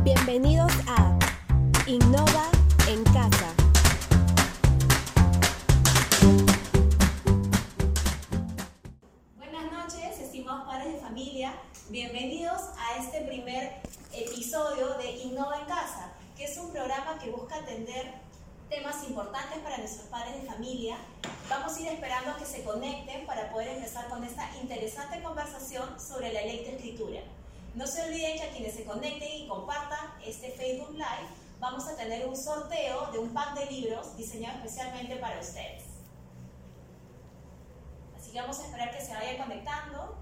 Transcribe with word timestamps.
Bienvenidos 0.00 0.72
a 0.88 1.16
Innova 1.86 2.50
en 2.88 3.04
Casa. 3.04 3.54
Buenas 9.36 9.70
noches, 9.70 10.18
estimados 10.18 10.66
padres 10.66 10.94
de 10.94 11.00
familia. 11.00 11.52
Bienvenidos 11.90 12.60
a 12.78 12.98
este 12.98 13.20
primer 13.20 13.82
episodio 14.12 14.94
de 14.94 15.10
Innova 15.10 15.60
en 15.60 15.66
Casa, 15.66 16.12
que 16.36 16.46
es 16.46 16.56
un 16.56 16.72
programa 16.72 17.18
que 17.20 17.30
busca 17.30 17.56
atender 17.56 18.14
temas 18.68 19.04
importantes 19.06 19.58
para 19.58 19.78
nuestros 19.78 20.08
padres 20.08 20.42
de 20.42 20.48
familia. 20.48 20.96
Vamos 21.48 21.76
a 21.76 21.80
ir 21.80 21.88
esperando 21.88 22.32
a 22.32 22.36
que 22.38 22.46
se 22.46 22.64
conecten 22.64 23.24
para 23.26 23.52
poder 23.52 23.68
empezar 23.68 24.08
con 24.08 24.24
esta 24.24 24.50
interesante 24.60 25.22
conversación 25.22 26.00
sobre 26.00 26.32
la 26.32 26.42
lectoescritura. 26.42 27.20
No 27.74 27.86
se 27.86 28.02
olviden 28.02 28.38
que 28.38 28.42
a 28.42 28.50
quienes 28.50 28.74
se 28.74 28.84
conecten 28.84 29.30
y 29.32 29.48
compartan 29.48 30.14
este 30.24 30.50
Facebook 30.50 30.92
Live, 30.92 31.28
vamos 31.58 31.86
a 31.88 31.96
tener 31.96 32.26
un 32.26 32.36
sorteo 32.36 33.10
de 33.12 33.18
un 33.18 33.32
pack 33.32 33.54
de 33.54 33.66
libros 33.70 34.14
diseñado 34.16 34.58
especialmente 34.58 35.16
para 35.16 35.40
ustedes. 35.40 35.84
Así 38.14 38.30
que 38.30 38.40
vamos 38.40 38.58
a 38.60 38.64
esperar 38.64 38.90
que 38.90 39.02
se 39.02 39.14
vayan 39.14 39.38
conectando. 39.38 40.18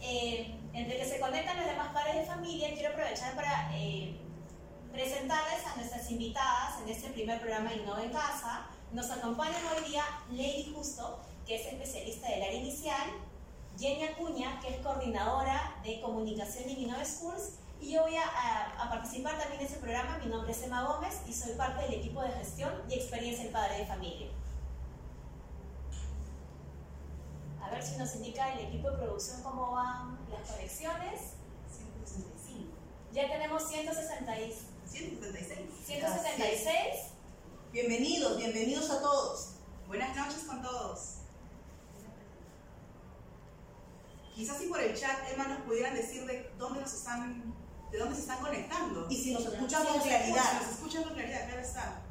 Eh, 0.00 0.58
entre 0.72 0.98
que 0.98 1.04
se 1.04 1.20
conectan 1.20 1.56
los 1.56 1.66
demás 1.66 1.92
padres 1.92 2.16
de 2.16 2.24
familia, 2.24 2.74
quiero 2.74 2.90
aprovechar 2.90 3.34
para 3.34 3.70
eh, 3.76 4.20
presentarles 4.92 5.64
a 5.64 5.76
nuestras 5.76 6.10
invitadas 6.10 6.80
en 6.82 6.88
este 6.88 7.10
primer 7.10 7.40
programa 7.40 7.72
Innova 7.72 8.02
en 8.02 8.10
Casa. 8.10 8.66
Nos 8.92 9.10
acompañan 9.10 9.60
hoy 9.76 9.90
día 9.90 10.04
Lady 10.30 10.72
Justo, 10.74 11.20
que 11.46 11.56
es 11.56 11.66
especialista 11.66 12.28
del 12.28 12.42
área 12.42 12.54
inicial, 12.60 13.10
Jenny 13.78 14.04
Acuña, 14.04 14.58
que 14.60 14.68
es 14.74 14.80
coordinadora 14.80 15.80
de 15.84 16.00
comunicación 16.00 16.64
en 16.68 16.80
Innova 16.80 17.04
Schools, 17.04 17.52
y 17.80 17.92
yo 17.92 18.02
voy 18.02 18.16
a, 18.16 18.24
a- 18.26 18.84
a 18.84 18.90
participar 18.90 19.38
también 19.38 19.60
en 19.60 19.66
ese 19.66 19.76
programa. 19.76 20.18
Mi 20.18 20.26
nombre 20.30 20.50
es 20.50 20.62
Emma 20.62 20.82
Gómez 20.84 21.20
y 21.28 21.32
soy 21.32 21.52
parte 21.54 21.82
del 21.84 21.94
equipo 21.94 22.22
de 22.22 22.30
gestión 22.30 22.72
y 22.88 22.94
experiencia 22.94 23.44
en 23.44 23.52
padre 23.52 23.78
de 23.78 23.86
familia. 23.86 24.28
A 27.62 27.70
ver 27.70 27.82
si 27.82 27.96
nos 27.96 28.14
indica 28.16 28.52
el 28.54 28.66
equipo 28.66 28.90
de 28.90 28.96
producción 28.98 29.42
cómo 29.42 29.72
van 29.72 30.18
las 30.30 30.50
conexiones. 30.50 31.20
165. 31.76 32.70
Ya 33.12 33.28
tenemos 33.28 33.68
166. 33.68 34.54
176. 34.86 35.58
176. 35.84 36.78
Bienvenidos, 37.72 38.38
bienvenidos 38.38 38.88
a 38.90 39.00
todos. 39.02 39.50
Buenas 39.88 40.16
noches 40.16 40.44
con 40.44 40.62
todos. 40.62 41.16
Quizás 44.36 44.58
si 44.58 44.66
por 44.66 44.78
el 44.78 44.94
chat, 44.94 45.16
Emma, 45.32 45.48
nos 45.48 45.62
pudieran 45.62 45.94
decir 45.94 46.26
de 46.26 46.52
dónde 46.58 46.82
nos 46.82 46.92
están, 46.92 47.54
de 47.90 47.98
dónde 47.98 48.14
se 48.14 48.20
están 48.20 48.38
conectando. 48.40 49.06
Y 49.08 49.16
si 49.16 49.32
nos 49.32 49.46
escuchan 49.46 49.86
con 49.86 49.98
claridad. 49.98 50.44
Si 50.50 50.56
nos 50.56 50.74
escuchan 50.74 51.04
con 51.04 51.14
claridad, 51.14 51.46
claro 51.46 51.62
está. 51.62 52.02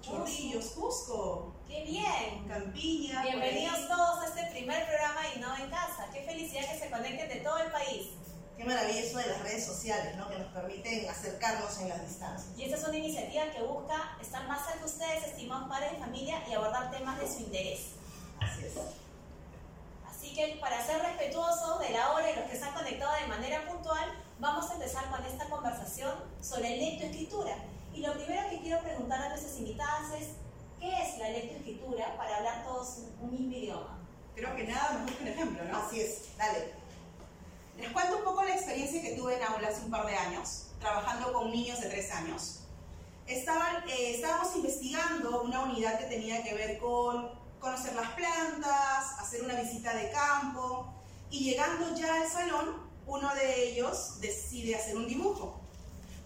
Chorrillos, 0.00 0.64
Cusco, 0.70 1.54
¡Qué 1.68 1.84
bien! 1.84 2.48
Campiña. 2.48 3.22
Bienvenidos 3.22 3.86
todos 3.86 4.22
a 4.22 4.26
este 4.28 4.50
primer 4.50 4.86
programa 4.86 5.20
de 5.20 5.36
Innova 5.36 5.60
en 5.60 5.70
Casa. 5.70 6.08
¡Qué 6.10 6.22
felicidad 6.22 6.72
que 6.72 6.78
se 6.78 6.90
conecten 6.90 7.28
de 7.28 7.36
todo 7.36 7.58
el 7.58 7.70
país! 7.70 8.06
Qué 8.56 8.64
maravilloso 8.64 9.18
de 9.18 9.26
las 9.26 9.42
redes 9.42 9.66
sociales, 9.66 10.16
¿no? 10.16 10.30
Que 10.30 10.38
nos 10.38 10.48
permiten 10.48 11.08
acercarnos 11.10 11.78
en 11.78 11.90
las 11.90 12.08
distancias. 12.08 12.48
Y 12.56 12.64
esta 12.64 12.78
es 12.78 12.84
una 12.88 12.96
iniciativa 12.96 13.50
que 13.50 13.62
busca 13.62 14.16
estar 14.18 14.48
más 14.48 14.64
cerca 14.64 14.80
de 14.80 14.86
ustedes, 14.86 15.24
estimados 15.24 15.68
padres 15.68 15.92
de 15.92 15.98
familia, 15.98 16.42
y 16.48 16.54
abordar 16.54 16.90
temas 16.90 17.20
de 17.20 17.28
su 17.28 17.40
interés. 17.40 17.80
Así 18.40 18.64
es. 18.64 18.72
Para 20.58 20.82
ser 20.86 21.02
respetuosos 21.02 21.80
de 21.80 21.90
la 21.90 22.12
hora 22.12 22.30
y 22.30 22.34
los 22.34 22.50
que 22.50 22.56
se 22.56 22.64
han 22.64 22.72
conectado 22.72 23.12
de 23.20 23.26
manera 23.26 23.62
puntual, 23.68 24.10
vamos 24.38 24.70
a 24.70 24.72
empezar 24.72 25.10
con 25.10 25.22
esta 25.26 25.44
conversación 25.50 26.14
sobre 26.40 26.78
lectoescritura. 26.78 27.56
Y 27.92 28.00
lo 28.00 28.14
primero 28.14 28.48
que 28.48 28.58
quiero 28.60 28.80
preguntar 28.80 29.20
a 29.20 29.28
nuestras 29.28 29.58
invitadas 29.58 30.14
es, 30.18 30.28
¿qué 30.78 31.02
es 31.02 31.18
la 31.18 31.28
lectoescritura 31.28 32.16
para 32.16 32.38
hablar 32.38 32.64
todos 32.64 33.00
un 33.20 33.32
mismo 33.32 33.52
idioma? 33.54 33.98
Creo 34.34 34.56
que 34.56 34.64
nada 34.64 34.92
mejor 34.92 35.18
que 35.18 35.22
un 35.24 35.28
ejemplo, 35.28 35.64
¿no? 35.64 35.76
Así 35.76 36.00
es. 36.00 36.34
Dale. 36.38 36.72
Les 37.76 37.90
cuento 37.90 38.16
un 38.16 38.24
poco 38.24 38.42
la 38.42 38.54
experiencia 38.54 39.02
que 39.02 39.16
tuve 39.16 39.36
en 39.36 39.42
aula 39.42 39.68
hace 39.68 39.84
un 39.84 39.90
par 39.90 40.06
de 40.06 40.16
años, 40.16 40.68
trabajando 40.80 41.34
con 41.34 41.50
niños 41.50 41.82
de 41.82 41.90
tres 41.90 42.10
años. 42.12 42.60
Estaban, 43.26 43.86
eh, 43.90 44.14
estábamos 44.14 44.56
investigando 44.56 45.42
una 45.42 45.64
unidad 45.64 45.98
que 45.98 46.06
tenía 46.06 46.42
que 46.42 46.54
ver 46.54 46.78
con 46.78 47.39
conocer 47.60 47.94
las 47.94 48.10
plantas, 48.12 49.18
hacer 49.18 49.42
una 49.42 49.60
visita 49.60 49.94
de 49.94 50.10
campo, 50.10 50.92
y 51.30 51.50
llegando 51.50 51.94
ya 51.94 52.22
al 52.22 52.28
salón, 52.28 52.90
uno 53.06 53.34
de 53.34 53.68
ellos 53.68 54.20
decide 54.20 54.74
hacer 54.74 54.96
un 54.96 55.06
dibujo. 55.06 55.60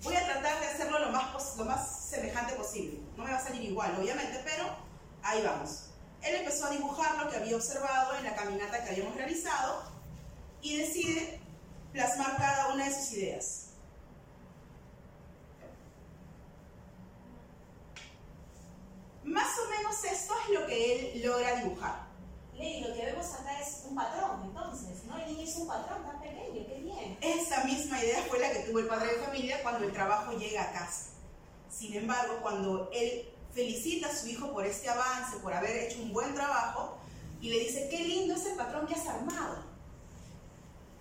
Voy 0.03 0.17
a 0.17 0.25
tratar 0.25 0.61
de 0.61 0.67
hacerlo 0.67 0.99
lo 0.99 1.11
más, 1.11 1.57
lo 1.57 1.65
más 1.65 2.01
semejante 2.09 2.55
posible. 2.55 3.01
No 3.17 3.25
me 3.25 3.31
va 3.31 3.39
a 3.39 3.45
salir 3.45 3.63
igual, 3.63 3.97
obviamente, 3.99 4.41
pero 4.45 4.65
ahí 5.23 5.43
vamos. 5.43 5.87
Él 6.23 6.37
empezó 6.37 6.67
a 6.67 6.71
dibujar 6.71 7.19
lo 7.19 7.31
que 7.31 7.37
había 7.37 7.57
observado 7.57 8.17
en 8.17 8.25
la 8.25 8.35
caminata 8.35 8.83
que 8.83 8.91
habíamos 8.91 9.15
realizado 9.15 9.83
y 10.63 10.79
decide 10.79 11.41
plasmar 11.93 12.37
cada 12.37 12.73
una 12.73 12.87
de 12.87 12.95
sus 12.95 13.13
ideas. 13.13 13.64
Más 19.25 19.59
o 19.59 19.71
menos 19.71 20.05
esto 20.05 20.35
es 20.45 20.55
lo 20.55 20.67
que 20.67 21.15
él 21.15 21.23
logra 21.25 21.57
dibujar. 21.57 22.07
Ley, 22.55 22.83
lo 22.83 22.95
que 22.95 23.05
vemos 23.05 23.33
acá 23.35 23.61
es 23.61 23.85
un 23.89 23.97
patrón, 23.97 24.43
entonces, 24.45 25.05
¿no? 25.05 25.17
El 25.19 25.33
niño 25.33 25.43
es 25.43 25.57
un 25.57 25.67
patrón 25.67 26.05
tan 26.05 26.21
pequeño, 26.21 26.67
qué 26.67 26.81
bien. 26.83 27.19
Esa 27.21 27.65
misma 27.65 28.03
idea 28.03 28.23
fue 28.29 28.39
la 28.39 28.53
que 28.53 28.61
tuvo 28.61 28.79
el 28.79 28.87
padre 28.87 29.17
de 29.17 29.25
familia 29.25 29.63
cuando 29.63 29.85
el 29.85 29.93
trabajo 29.93 30.33
llega 30.39 30.63
a 30.63 30.73
casa. 30.73 31.07
Sin 31.69 31.95
embargo, 31.95 32.39
cuando 32.43 32.91
él 32.93 33.29
felicita 33.53 34.09
a 34.09 34.15
su 34.15 34.29
hijo 34.29 34.53
por 34.53 34.65
este 34.67 34.89
avance, 34.89 35.39
por 35.39 35.53
haber 35.53 35.77
hecho 35.77 36.03
un 36.03 36.13
buen 36.13 36.35
trabajo, 36.35 36.99
y 37.41 37.51
le 37.51 37.61
dice, 37.61 37.89
qué 37.91 37.99
lindo 37.99 38.35
es 38.35 38.47
el 38.47 38.57
patrón 38.57 38.87
que 38.87 38.95
has 38.95 39.07
armado. 39.07 39.65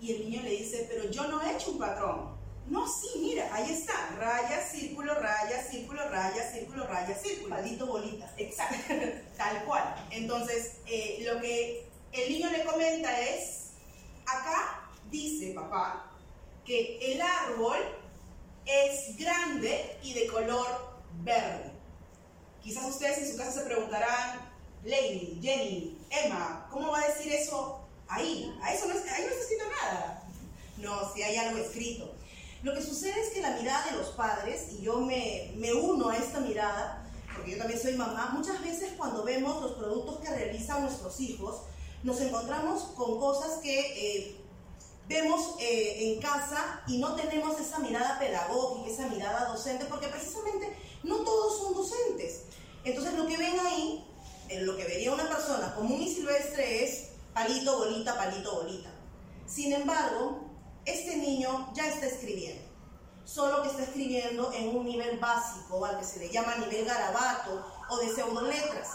Y 0.00 0.12
el 0.12 0.30
niño 0.30 0.42
le 0.42 0.50
dice, 0.50 0.86
pero 0.90 1.10
yo 1.10 1.28
no 1.28 1.40
he 1.40 1.54
hecho 1.54 1.70
un 1.70 1.78
patrón. 1.78 2.33
No, 2.66 2.88
sí, 2.88 3.08
mira, 3.18 3.54
ahí 3.54 3.72
está, 3.72 4.10
raya, 4.18 4.66
círculo, 4.66 5.14
raya, 5.14 5.62
círculo, 5.62 6.08
raya, 6.08 6.50
círculo, 6.50 6.86
raya, 6.86 7.14
círculo. 7.14 7.56
Palito, 7.56 7.86
bolita. 7.86 8.32
Exacto, 8.38 8.94
tal 9.36 9.64
cual. 9.64 10.06
Entonces, 10.10 10.76
eh, 10.86 11.24
lo 11.26 11.40
que 11.40 11.86
el 12.12 12.32
niño 12.32 12.50
le 12.50 12.64
comenta 12.64 13.20
es, 13.20 13.70
acá 14.24 14.88
dice 15.10 15.52
papá 15.52 16.10
que 16.64 16.98
el 17.12 17.20
árbol 17.20 17.78
es 18.64 19.16
grande 19.18 19.98
y 20.02 20.14
de 20.14 20.26
color 20.28 20.66
verde. 21.22 21.70
Quizás 22.62 22.84
ustedes 22.86 23.18
en 23.18 23.30
su 23.30 23.36
casa 23.36 23.52
se 23.52 23.66
preguntarán, 23.66 24.40
Lady, 24.84 25.38
Jenny, 25.42 25.98
Emma, 26.08 26.66
¿cómo 26.70 26.92
va 26.92 27.00
a 27.00 27.08
decir 27.08 27.32
eso 27.32 27.80
ahí? 28.08 28.56
A 28.62 28.72
eso 28.72 28.86
no, 28.86 28.94
ahí 28.94 29.22
no 29.22 29.28
está 29.28 29.40
escrito 29.40 29.64
nada. 29.82 30.22
No, 30.78 31.12
si 31.12 31.22
hay 31.22 31.36
algo 31.36 31.58
escrito. 31.58 32.13
Lo 32.64 32.72
que 32.72 32.80
sucede 32.80 33.20
es 33.20 33.28
que 33.34 33.42
la 33.42 33.50
mirada 33.50 33.90
de 33.90 33.98
los 33.98 34.08
padres, 34.12 34.72
y 34.72 34.80
yo 34.80 34.98
me, 34.98 35.52
me 35.56 35.74
uno 35.74 36.08
a 36.08 36.16
esta 36.16 36.40
mirada, 36.40 37.06
porque 37.36 37.50
yo 37.50 37.58
también 37.58 37.78
soy 37.78 37.92
mamá, 37.94 38.30
muchas 38.32 38.62
veces 38.62 38.94
cuando 38.96 39.22
vemos 39.22 39.60
los 39.60 39.72
productos 39.72 40.20
que 40.20 40.30
realizan 40.30 40.80
nuestros 40.80 41.20
hijos, 41.20 41.60
nos 42.02 42.18
encontramos 42.22 42.84
con 42.96 43.20
cosas 43.20 43.58
que 43.58 43.80
eh, 43.80 44.36
vemos 45.06 45.56
eh, 45.60 46.14
en 46.14 46.22
casa 46.22 46.82
y 46.86 46.96
no 46.96 47.14
tenemos 47.14 47.60
esa 47.60 47.80
mirada 47.80 48.18
pedagógica, 48.18 48.88
esa 48.88 49.08
mirada 49.08 49.52
docente, 49.52 49.84
porque 49.84 50.08
precisamente 50.08 50.74
no 51.02 51.18
todos 51.18 51.58
son 51.58 51.74
docentes. 51.74 52.44
Entonces 52.82 53.12
lo 53.12 53.26
que 53.26 53.36
ven 53.36 53.60
ahí, 53.60 54.06
eh, 54.48 54.62
lo 54.62 54.74
que 54.74 54.84
vería 54.84 55.12
una 55.12 55.28
persona 55.28 55.74
común 55.74 56.00
y 56.00 56.14
silvestre 56.14 56.82
es 56.82 57.08
palito, 57.34 57.76
bolita, 57.76 58.16
palito, 58.16 58.62
bolita. 58.62 58.90
Sin 59.46 59.70
embargo, 59.74 60.43
este 60.86 61.16
niño 61.16 61.70
ya 61.74 61.86
está 61.88 62.06
escribiendo, 62.06 62.62
solo 63.24 63.62
que 63.62 63.68
está 63.68 63.82
escribiendo 63.84 64.52
en 64.52 64.76
un 64.76 64.84
nivel 64.84 65.18
básico, 65.18 65.84
al 65.84 65.98
que 65.98 66.04
se 66.04 66.18
le 66.20 66.30
llama 66.30 66.56
nivel 66.56 66.84
garabato 66.84 67.66
o 67.90 67.96
de 67.98 68.08
pseudoletras, 68.14 68.88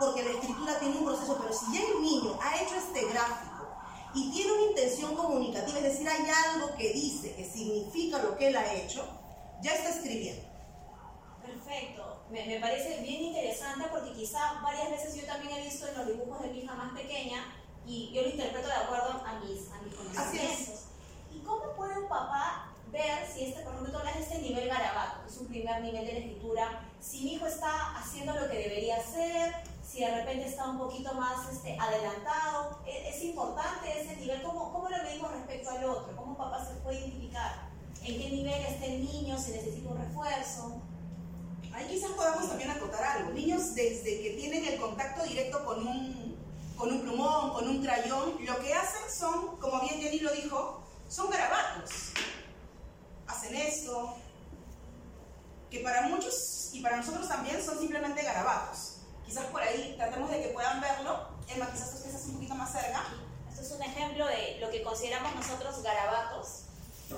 porque 0.00 0.22
la 0.22 0.30
escritura 0.30 0.78
tiene 0.78 0.96
un 0.98 1.04
proceso, 1.04 1.38
pero 1.40 1.52
si 1.52 1.72
ya 1.72 1.80
el 1.86 2.02
niño 2.02 2.38
ha 2.42 2.60
hecho 2.62 2.74
este 2.76 3.06
gráfico 3.08 3.66
y 4.14 4.30
tiene 4.32 4.52
una 4.52 4.62
intención 4.70 5.14
comunicativa, 5.16 5.78
es 5.78 5.84
decir, 5.84 6.08
hay 6.08 6.26
algo 6.52 6.74
que 6.76 6.92
dice, 6.92 7.34
que 7.34 7.44
significa 7.44 8.18
lo 8.18 8.36
que 8.36 8.48
él 8.48 8.56
ha 8.56 8.74
hecho, 8.74 9.06
ya 9.62 9.74
está 9.74 9.90
escribiendo. 9.90 10.48
Perfecto, 11.44 12.24
me, 12.30 12.44
me 12.46 12.60
parece 12.60 13.00
bien 13.00 13.22
interesante 13.22 13.86
porque 13.90 14.12
quizá 14.12 14.60
varias 14.62 14.90
veces 14.90 15.14
yo 15.14 15.24
también 15.26 15.56
he 15.56 15.62
visto 15.62 15.86
en 15.86 15.96
los 15.96 16.06
dibujos 16.06 16.42
de 16.42 16.48
mi 16.48 16.58
hija 16.60 16.74
más 16.74 16.92
pequeña 16.92 17.54
y 17.86 18.12
yo 18.12 18.22
lo 18.22 18.28
interpreto 18.28 18.66
de 18.68 18.74
acuerdo 18.74 19.22
a 19.24 19.40
mis, 19.40 19.70
a 19.72 19.80
mis 19.80 19.94
Así 20.18 20.38
es. 20.38 20.42
conocimientos. 20.42 20.80
¿Y 21.48 21.50
cómo 21.50 21.72
puede 21.76 21.98
un 21.98 22.08
papá 22.08 22.66
ver 22.92 23.26
si 23.26 23.46
este, 23.46 23.62
por 23.62 23.72
ejemplo, 23.72 24.00
de 24.00 24.20
este 24.20 24.38
nivel 24.38 24.68
garabato, 24.68 25.22
que 25.22 25.30
es 25.30 25.38
un 25.38 25.46
primer 25.46 25.80
nivel 25.80 26.06
de 26.06 26.12
la 26.12 26.18
escritura, 26.18 26.80
si 27.00 27.22
mi 27.22 27.34
hijo 27.34 27.46
está 27.46 27.98
haciendo 27.98 28.34
lo 28.34 28.50
que 28.50 28.58
debería 28.58 28.96
hacer, 28.96 29.54
si 29.82 30.00
de 30.00 30.14
repente 30.14 30.46
está 30.46 30.68
un 30.68 30.76
poquito 30.76 31.14
más 31.14 31.48
este, 31.50 31.78
adelantado, 31.80 32.80
es 32.86 33.16
¿Es 33.16 33.24
importante 33.24 34.00
ese 34.00 34.16
nivel? 34.16 34.42
¿Cómo, 34.42 34.72
¿Cómo 34.72 34.88
lo 34.88 34.96
medimos 35.02 35.32
respecto 35.32 35.70
al 35.70 35.84
otro? 35.86 36.14
¿Cómo 36.16 36.36
papá 36.36 36.64
se 36.64 36.74
puede 36.74 37.00
identificar? 37.00 37.68
¿En 38.02 38.18
qué 38.18 38.30
nivel 38.30 38.64
está 38.66 38.84
el 38.86 39.04
niño? 39.04 39.38
¿Si 39.38 39.50
necesita 39.50 39.88
un 39.90 39.98
refuerzo? 39.98 40.82
Ahí 41.72 41.86
quizás 41.88 42.10
podamos 42.12 42.48
también 42.48 42.70
acotar 42.70 43.02
algo. 43.02 43.30
Niños 43.32 43.74
desde 43.74 44.22
que 44.22 44.36
tienen 44.38 44.64
el 44.66 44.78
contacto 44.78 45.24
directo 45.24 45.64
con 45.64 45.84
un, 45.84 46.36
con 46.76 46.92
un 46.92 47.00
plumón, 47.00 47.54
con 47.54 47.68
un 47.68 47.82
crayón, 47.82 48.36
lo 48.44 48.60
que 48.60 48.72
hacen 48.72 49.10
son, 49.10 49.56
como 49.56 49.80
bien 49.80 50.00
Jenny 50.00 50.20
lo 50.20 50.32
dijo, 50.32 50.77
son 51.08 51.30
garabatos. 51.30 52.12
Hacen 53.26 53.54
esto, 53.54 54.16
que 55.70 55.80
para 55.80 56.02
muchos 56.02 56.70
y 56.72 56.80
para 56.80 56.96
nosotros 56.96 57.28
también 57.28 57.62
son 57.64 57.78
simplemente 57.78 58.22
garabatos. 58.22 58.98
Quizás 59.24 59.44
por 59.46 59.60
ahí 59.60 59.94
tratemos 59.96 60.30
de 60.30 60.42
que 60.42 60.48
puedan 60.48 60.80
verlo. 60.80 61.28
Emma, 61.48 61.70
quizás 61.70 61.94
usted 61.94 62.10
estés 62.10 62.26
un 62.26 62.34
poquito 62.34 62.54
más 62.54 62.72
cerca. 62.72 63.04
Esto 63.50 63.62
es 63.62 63.70
un 63.72 63.82
ejemplo 63.82 64.26
de 64.26 64.58
lo 64.60 64.70
que 64.70 64.82
consideramos 64.82 65.34
nosotros 65.34 65.82
garabatos. 65.82 66.64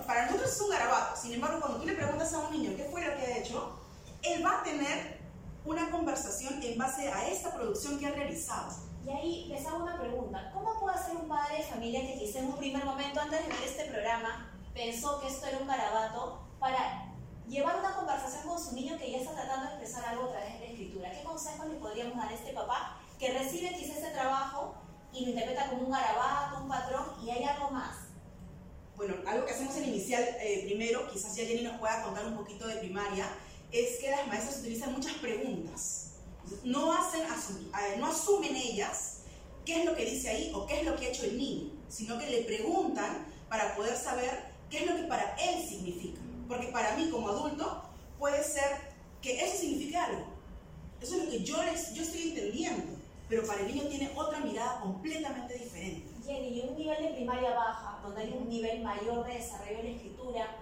Para 0.06 0.26
nosotros 0.26 0.50
es 0.52 0.60
un 0.60 0.70
garabato. 0.70 1.20
Sin 1.20 1.32
embargo, 1.32 1.60
cuando 1.60 1.78
tú 1.78 1.86
le 1.86 1.94
preguntas 1.94 2.32
a 2.32 2.38
un 2.38 2.52
niño 2.52 2.76
qué 2.76 2.84
fue 2.84 3.04
lo 3.04 3.16
que 3.16 3.26
ha 3.26 3.38
hecho, 3.38 3.78
él 4.22 4.44
va 4.44 4.60
a 4.60 4.62
tener 4.62 5.20
una 5.64 5.90
conversación 5.90 6.62
en 6.62 6.78
base 6.78 7.08
a 7.08 7.28
esta 7.28 7.52
producción 7.54 7.98
que 7.98 8.06
ha 8.06 8.10
realizado. 8.10 8.89
Y 9.06 9.10
ahí 9.10 9.44
les 9.48 9.66
hago 9.66 9.84
una 9.84 9.98
pregunta. 9.98 10.50
¿Cómo 10.52 10.78
puede 10.78 10.96
hacer 10.96 11.16
un 11.16 11.28
padre 11.28 11.58
de 11.58 11.62
familia 11.64 12.00
que 12.06 12.18
quizá 12.18 12.40
en 12.40 12.46
un 12.46 12.56
primer 12.56 12.84
momento, 12.84 13.20
antes 13.20 13.42
de 13.42 13.48
ver 13.48 13.62
este 13.64 13.84
programa, 13.86 14.52
pensó 14.74 15.20
que 15.20 15.28
esto 15.28 15.46
era 15.46 15.58
un 15.58 15.66
garabato 15.66 16.46
para 16.58 17.10
llevar 17.48 17.78
una 17.78 17.94
conversación 17.94 18.46
con 18.46 18.62
su 18.62 18.74
niño 18.74 18.96
que 18.98 19.10
ya 19.10 19.18
está 19.18 19.32
tratando 19.32 19.66
de 19.66 19.76
expresar 19.76 20.08
algo 20.10 20.28
a 20.28 20.32
través 20.32 20.54
de 20.54 20.60
la 20.60 20.66
escritura? 20.66 21.10
¿Qué 21.10 21.22
consejos 21.24 21.66
le 21.66 21.76
podríamos 21.76 22.16
dar 22.16 22.28
a 22.28 22.34
este 22.34 22.52
papá 22.52 23.00
que 23.18 23.32
recibe 23.32 23.74
quizá 23.74 23.94
este 23.94 24.10
trabajo 24.10 24.74
y 25.12 25.24
lo 25.24 25.30
interpreta 25.30 25.68
como 25.68 25.82
un 25.82 25.90
garabato, 25.90 26.62
un 26.62 26.68
patrón 26.68 27.06
y 27.24 27.30
hay 27.30 27.44
algo 27.44 27.70
más? 27.70 27.96
Bueno, 28.96 29.14
algo 29.26 29.46
que 29.46 29.52
hacemos 29.52 29.74
en 29.76 29.88
inicial 29.88 30.22
eh, 30.40 30.62
primero, 30.66 31.08
quizás 31.10 31.34
ya 31.34 31.44
Jenny 31.44 31.62
nos 31.62 31.78
pueda 31.78 32.02
contar 32.02 32.26
un 32.26 32.36
poquito 32.36 32.66
de 32.66 32.76
primaria, 32.76 33.26
es 33.72 33.98
que 33.98 34.10
las 34.10 34.26
maestras 34.26 34.58
utilizan 34.58 34.92
muchas 34.92 35.14
preguntas. 35.14 36.09
No, 36.64 36.92
hacen 36.92 37.22
no 37.98 38.06
asumen 38.06 38.56
ellas 38.56 39.18
qué 39.64 39.80
es 39.80 39.84
lo 39.84 39.94
que 39.94 40.04
dice 40.04 40.28
ahí 40.28 40.52
o 40.54 40.66
qué 40.66 40.80
es 40.80 40.86
lo 40.86 40.96
que 40.96 41.06
ha 41.06 41.08
hecho 41.10 41.24
el 41.24 41.38
niño, 41.38 41.70
sino 41.88 42.18
que 42.18 42.28
le 42.28 42.42
preguntan 42.42 43.26
para 43.48 43.74
poder 43.76 43.96
saber 43.96 44.50
qué 44.68 44.78
es 44.78 44.86
lo 44.86 44.96
que 44.96 45.04
para 45.04 45.34
él 45.36 45.66
significa. 45.66 46.20
Porque 46.48 46.68
para 46.68 46.96
mí 46.96 47.10
como 47.10 47.28
adulto 47.28 47.82
puede 48.18 48.42
ser 48.42 48.90
que 49.22 49.44
eso 49.44 49.58
signifique 49.58 49.96
algo. 49.96 50.24
Eso 51.00 51.16
es 51.16 51.24
lo 51.24 51.30
que 51.30 51.42
yo, 51.42 51.62
les, 51.62 51.94
yo 51.94 52.02
estoy 52.02 52.30
entendiendo, 52.30 52.98
pero 53.28 53.46
para 53.46 53.60
el 53.60 53.68
niño 53.68 53.88
tiene 53.88 54.12
otra 54.14 54.40
mirada 54.40 54.80
completamente 54.80 55.54
diferente. 55.54 56.10
Jenny, 56.26 56.48
y 56.48 56.60
un 56.68 56.76
nivel 56.76 57.02
de 57.02 57.14
primaria 57.14 57.54
baja, 57.54 58.00
donde 58.02 58.22
hay 58.22 58.32
un 58.32 58.48
nivel 58.48 58.82
mayor 58.82 59.26
de 59.26 59.34
desarrollo 59.34 59.78
de 59.78 59.82
la 59.84 59.90
escritura, 59.90 60.56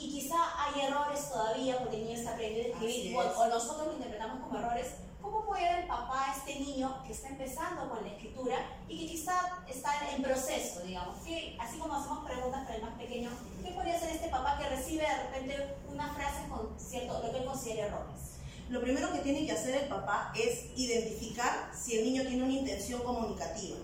y 0.00 0.08
quizá 0.08 0.36
hay 0.56 0.80
errores 0.80 1.28
todavía 1.28 1.78
porque 1.78 1.96
el 1.96 2.06
niño 2.06 2.16
está 2.16 2.32
aprendiendo 2.32 2.72
a 2.72 2.72
escribir 2.72 3.16
o, 3.16 3.46
nosotros 3.48 3.88
lo 3.88 3.92
interpretamos 3.92 4.40
como 4.40 4.58
errores. 4.58 4.86
¿Cómo 5.20 5.44
puede 5.44 5.80
el 5.80 5.86
papá 5.86 6.30
a 6.30 6.36
este 6.36 6.58
niño 6.58 7.02
que 7.06 7.12
está 7.12 7.28
empezando 7.28 7.90
con 7.90 8.02
la 8.02 8.08
escritura 8.08 8.56
y 8.88 8.98
que 8.98 9.06
quizá 9.06 9.62
está 9.68 9.92
en 10.14 10.22
proceso, 10.22 10.80
digamos? 10.80 11.18
Que, 11.22 11.58
así 11.60 11.76
como 11.78 11.94
hacemos 11.94 12.24
preguntas 12.24 12.62
para 12.62 12.76
el 12.76 12.82
más 12.82 12.98
pequeño, 12.98 13.28
¿qué 13.62 13.70
podría 13.72 13.96
hacer 13.96 14.10
este 14.12 14.28
papá 14.28 14.58
que 14.58 14.70
recibe 14.70 15.02
de 15.02 15.22
repente 15.24 15.76
una 15.92 16.08
frase 16.14 16.48
con 16.48 16.74
cierto, 16.80 17.22
lo 17.22 17.30
que 17.30 17.38
él 17.38 17.44
considera 17.44 17.86
errores? 17.88 18.38
Lo 18.70 18.80
primero 18.80 19.12
que 19.12 19.18
tiene 19.18 19.44
que 19.44 19.52
hacer 19.52 19.74
el 19.74 19.88
papá 19.88 20.32
es 20.34 20.70
identificar 20.76 21.70
si 21.76 21.98
el 21.98 22.04
niño 22.04 22.22
tiene 22.22 22.44
una 22.44 22.54
intención 22.54 23.02
comunicativa. 23.02 23.76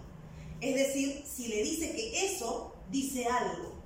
Es 0.63 0.75
decir, 0.75 1.23
si 1.27 1.49
le 1.49 1.63
dice 1.63 1.93
que 1.93 2.25
eso 2.25 2.73
dice 2.89 3.27
algo 3.27 3.77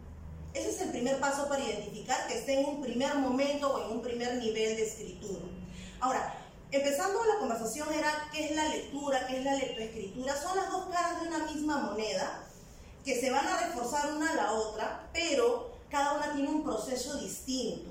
ese 0.54 0.70
es 0.70 0.80
el 0.80 0.90
primer 0.90 1.20
paso 1.20 1.48
para 1.48 1.64
identificar 1.64 2.26
que 2.26 2.38
esté 2.38 2.60
en 2.60 2.66
un 2.66 2.82
primer 2.82 3.14
momento 3.16 3.72
o 3.72 3.84
en 3.84 3.96
un 3.96 4.02
primer 4.02 4.36
nivel 4.36 4.76
de 4.76 4.84
escritura. 4.84 5.40
Ahora, 6.00 6.34
empezando 6.72 7.24
la 7.24 7.38
conversación 7.38 7.92
era 7.92 8.28
qué 8.32 8.46
es 8.46 8.56
la 8.56 8.68
lectura, 8.68 9.26
qué 9.26 9.38
es 9.38 9.44
la 9.44 9.54
lectoescritura. 9.54 10.40
Son 10.40 10.56
las 10.56 10.70
dos 10.70 10.86
caras 10.86 11.20
de 11.20 11.28
una 11.28 11.44
misma 11.46 11.78
moneda 11.78 12.44
que 13.04 13.20
se 13.20 13.30
van 13.30 13.46
a 13.46 13.68
reforzar 13.68 14.12
una 14.12 14.30
a 14.30 14.34
la 14.34 14.52
otra, 14.52 15.08
pero 15.12 15.70
cada 15.88 16.14
una 16.14 16.32
tiene 16.32 16.48
un 16.48 16.64
proceso 16.64 17.18
distinto. 17.18 17.90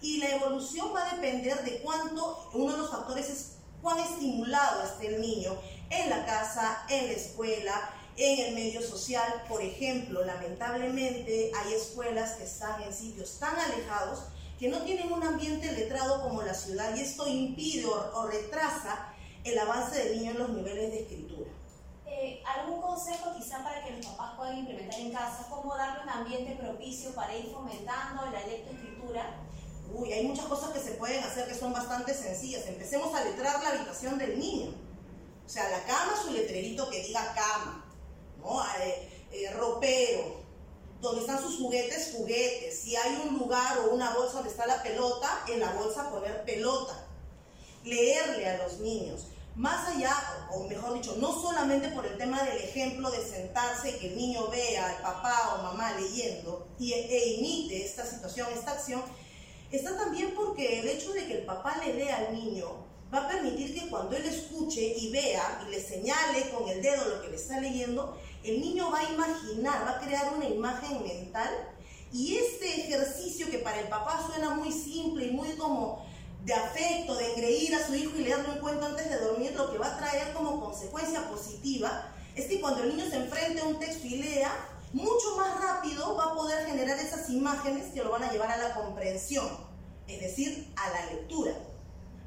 Y 0.00 0.18
la 0.18 0.30
evolución 0.30 0.92
va 0.94 1.08
a 1.08 1.14
depender 1.16 1.64
de 1.64 1.80
cuánto, 1.80 2.48
uno 2.54 2.72
de 2.72 2.78
los 2.78 2.90
factores 2.90 3.28
es 3.28 3.52
cuán 3.82 3.98
estimulado 3.98 4.82
esté 4.84 5.14
el 5.14 5.20
niño 5.20 5.56
en 5.90 6.10
la 6.10 6.24
casa, 6.24 6.84
en 6.88 7.06
la 7.06 7.12
escuela, 7.12 7.90
en 8.18 8.46
el 8.46 8.54
medio 8.54 8.82
social. 8.82 9.44
Por 9.48 9.62
ejemplo, 9.62 10.24
lamentablemente 10.24 11.52
hay 11.54 11.74
escuelas 11.74 12.32
que 12.32 12.44
están 12.44 12.82
en 12.82 12.92
sitios 12.92 13.38
tan 13.38 13.56
alejados 13.58 14.24
que 14.58 14.68
no 14.68 14.82
tienen 14.82 15.12
un 15.12 15.22
ambiente 15.22 15.70
letrado 15.72 16.20
como 16.22 16.42
la 16.42 16.52
ciudad 16.52 16.94
y 16.96 17.00
esto 17.00 17.28
impide 17.28 17.86
o, 17.86 18.26
retrasa 18.26 19.14
el 19.44 19.56
avance 19.56 19.96
del 19.96 20.18
niño 20.18 20.32
en 20.32 20.38
los 20.38 20.48
niveles 20.50 20.90
de 20.90 21.00
escritura. 21.02 21.50
Eh, 22.06 22.42
¿Algún 22.44 22.80
consejo 22.80 23.32
quizá 23.36 23.62
para 23.62 23.84
que 23.84 23.92
los 23.92 24.04
papás 24.06 24.34
puedan 24.36 24.58
implementar 24.58 24.98
en 24.98 25.12
casa? 25.12 25.46
¿Cómo 25.48 25.76
darle 25.76 26.02
un 26.02 26.08
ambiente 26.08 26.56
propicio 26.56 27.14
para 27.14 27.36
ir 27.36 27.52
fomentando 27.52 28.26
la 28.26 28.44
lectoescritura? 28.46 29.36
Uy, 29.94 30.12
hay 30.12 30.26
muchas 30.26 30.46
cosas 30.46 30.70
que 30.70 30.80
se 30.80 30.92
pueden 30.92 31.22
hacer 31.22 31.46
que 31.46 31.54
son 31.54 31.72
bastante 31.72 32.12
sencillas. 32.12 32.66
Empecemos 32.66 33.14
a 33.14 33.24
letrar 33.24 33.62
la 33.62 33.70
habitación 33.70 34.18
del 34.18 34.38
niño. 34.38 34.74
O 35.46 35.48
sea, 35.48 35.68
la 35.70 35.84
cama, 35.84 36.14
su 36.20 36.32
letrerito 36.32 36.90
que 36.90 37.04
diga 37.04 37.32
cama. 37.34 37.87
¿No? 38.38 38.62
Eh, 38.80 39.08
eh, 39.32 39.50
ropero, 39.52 40.38
donde 41.00 41.20
están 41.20 41.40
sus 41.40 41.58
juguetes, 41.58 42.12
juguetes. 42.16 42.80
Si 42.80 42.96
hay 42.96 43.22
un 43.26 43.38
lugar 43.38 43.78
o 43.78 43.94
una 43.94 44.14
bolsa 44.14 44.34
donde 44.34 44.50
está 44.50 44.66
la 44.66 44.82
pelota, 44.82 45.44
en 45.48 45.60
la 45.60 45.72
bolsa 45.72 46.10
poner 46.10 46.44
pelota. 46.44 47.06
Leerle 47.84 48.48
a 48.48 48.58
los 48.64 48.78
niños. 48.80 49.26
Más 49.54 49.88
allá, 49.88 50.14
o 50.52 50.68
mejor 50.68 50.94
dicho, 50.94 51.16
no 51.18 51.32
solamente 51.40 51.88
por 51.88 52.06
el 52.06 52.16
tema 52.16 52.42
del 52.44 52.58
ejemplo 52.58 53.10
de 53.10 53.24
sentarse 53.26 53.98
que 53.98 54.08
el 54.08 54.16
niño 54.16 54.46
vea 54.48 54.88
al 54.88 55.02
papá 55.02 55.56
o 55.56 55.62
mamá 55.62 55.94
leyendo 55.94 56.68
y, 56.78 56.92
e 56.92 57.34
imite 57.34 57.84
esta 57.84 58.06
situación, 58.06 58.46
esta 58.54 58.72
acción, 58.72 59.02
está 59.72 59.96
también 59.96 60.32
porque 60.36 60.78
el 60.78 60.88
hecho 60.88 61.12
de 61.12 61.26
que 61.26 61.38
el 61.38 61.44
papá 61.44 61.76
le 61.84 61.94
lea 61.94 62.18
al 62.18 62.34
niño 62.34 62.68
va 63.12 63.24
a 63.24 63.28
permitir 63.28 63.74
que 63.74 63.88
cuando 63.88 64.16
él 64.16 64.26
escuche 64.26 64.94
y 64.96 65.10
vea 65.10 65.60
y 65.66 65.70
le 65.72 65.82
señale 65.82 66.50
con 66.50 66.68
el 66.68 66.80
dedo 66.80 67.08
lo 67.08 67.22
que 67.22 67.28
le 67.30 67.36
está 67.36 67.58
leyendo, 67.60 68.16
el 68.44 68.60
niño 68.60 68.90
va 68.90 69.00
a 69.00 69.12
imaginar, 69.12 69.86
va 69.86 69.96
a 69.96 70.00
crear 70.00 70.34
una 70.34 70.46
imagen 70.46 71.02
mental 71.02 71.50
y 72.12 72.36
este 72.36 72.86
ejercicio 72.86 73.50
que 73.50 73.58
para 73.58 73.80
el 73.80 73.88
papá 73.88 74.24
suena 74.26 74.50
muy 74.50 74.72
simple 74.72 75.26
y 75.26 75.30
muy 75.30 75.50
como 75.56 76.06
de 76.44 76.54
afecto, 76.54 77.14
de 77.14 77.34
creer 77.34 77.74
a 77.74 77.86
su 77.86 77.94
hijo 77.94 78.16
y 78.16 78.24
leerle 78.24 78.50
un 78.52 78.58
cuento 78.58 78.86
antes 78.86 79.10
de 79.10 79.18
dormir, 79.18 79.52
lo 79.54 79.70
que 79.70 79.78
va 79.78 79.94
a 79.94 79.98
traer 79.98 80.32
como 80.32 80.60
consecuencia 80.60 81.28
positiva 81.28 82.10
es 82.34 82.46
que 82.46 82.60
cuando 82.60 82.84
el 82.84 82.96
niño 82.96 83.10
se 83.10 83.16
enfrente 83.16 83.60
a 83.60 83.64
un 83.64 83.78
texto 83.78 84.06
y 84.06 84.22
lea, 84.22 84.50
mucho 84.92 85.36
más 85.36 85.60
rápido 85.60 86.16
va 86.16 86.26
a 86.26 86.34
poder 86.34 86.66
generar 86.66 86.98
esas 86.98 87.28
imágenes 87.28 87.92
que 87.92 88.02
lo 88.02 88.10
van 88.10 88.22
a 88.22 88.32
llevar 88.32 88.50
a 88.50 88.56
la 88.56 88.74
comprensión, 88.74 89.48
es 90.06 90.20
decir, 90.20 90.72
a 90.76 90.88
la 90.90 91.06
lectura. 91.12 91.52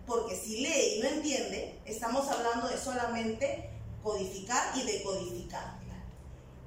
Porque 0.06 0.36
si 0.36 0.62
lee 0.62 0.98
y 0.98 1.00
no 1.00 1.08
entiende, 1.08 1.80
estamos 1.86 2.28
hablando 2.28 2.68
de 2.68 2.78
solamente 2.78 3.70
codificar 4.04 4.78
y 4.78 4.84
decodificar. 4.84 5.81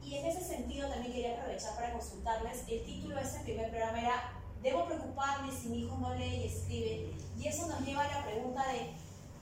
Y 0.04 0.16
en 0.16 0.26
ese 0.26 0.44
sentido 0.44 0.88
también 0.88 1.12
quería 1.12 1.38
aprovechar 1.38 1.74
para 1.76 1.92
consultarles, 1.92 2.64
el 2.68 2.84
título 2.84 3.16
de 3.16 3.22
ese 3.22 3.40
primer 3.40 3.70
programa 3.70 4.00
era 4.00 4.32
¿Debo 4.62 4.86
preocuparme 4.86 5.50
si 5.50 5.68
mi 5.68 5.80
hijo 5.80 5.96
no 5.96 6.14
lee 6.14 6.42
y 6.42 6.46
escribe? 6.46 7.14
Y 7.38 7.48
eso 7.48 7.66
nos 7.66 7.80
lleva 7.80 8.04
a 8.04 8.20
la 8.20 8.26
pregunta 8.26 8.66
de 8.72 8.92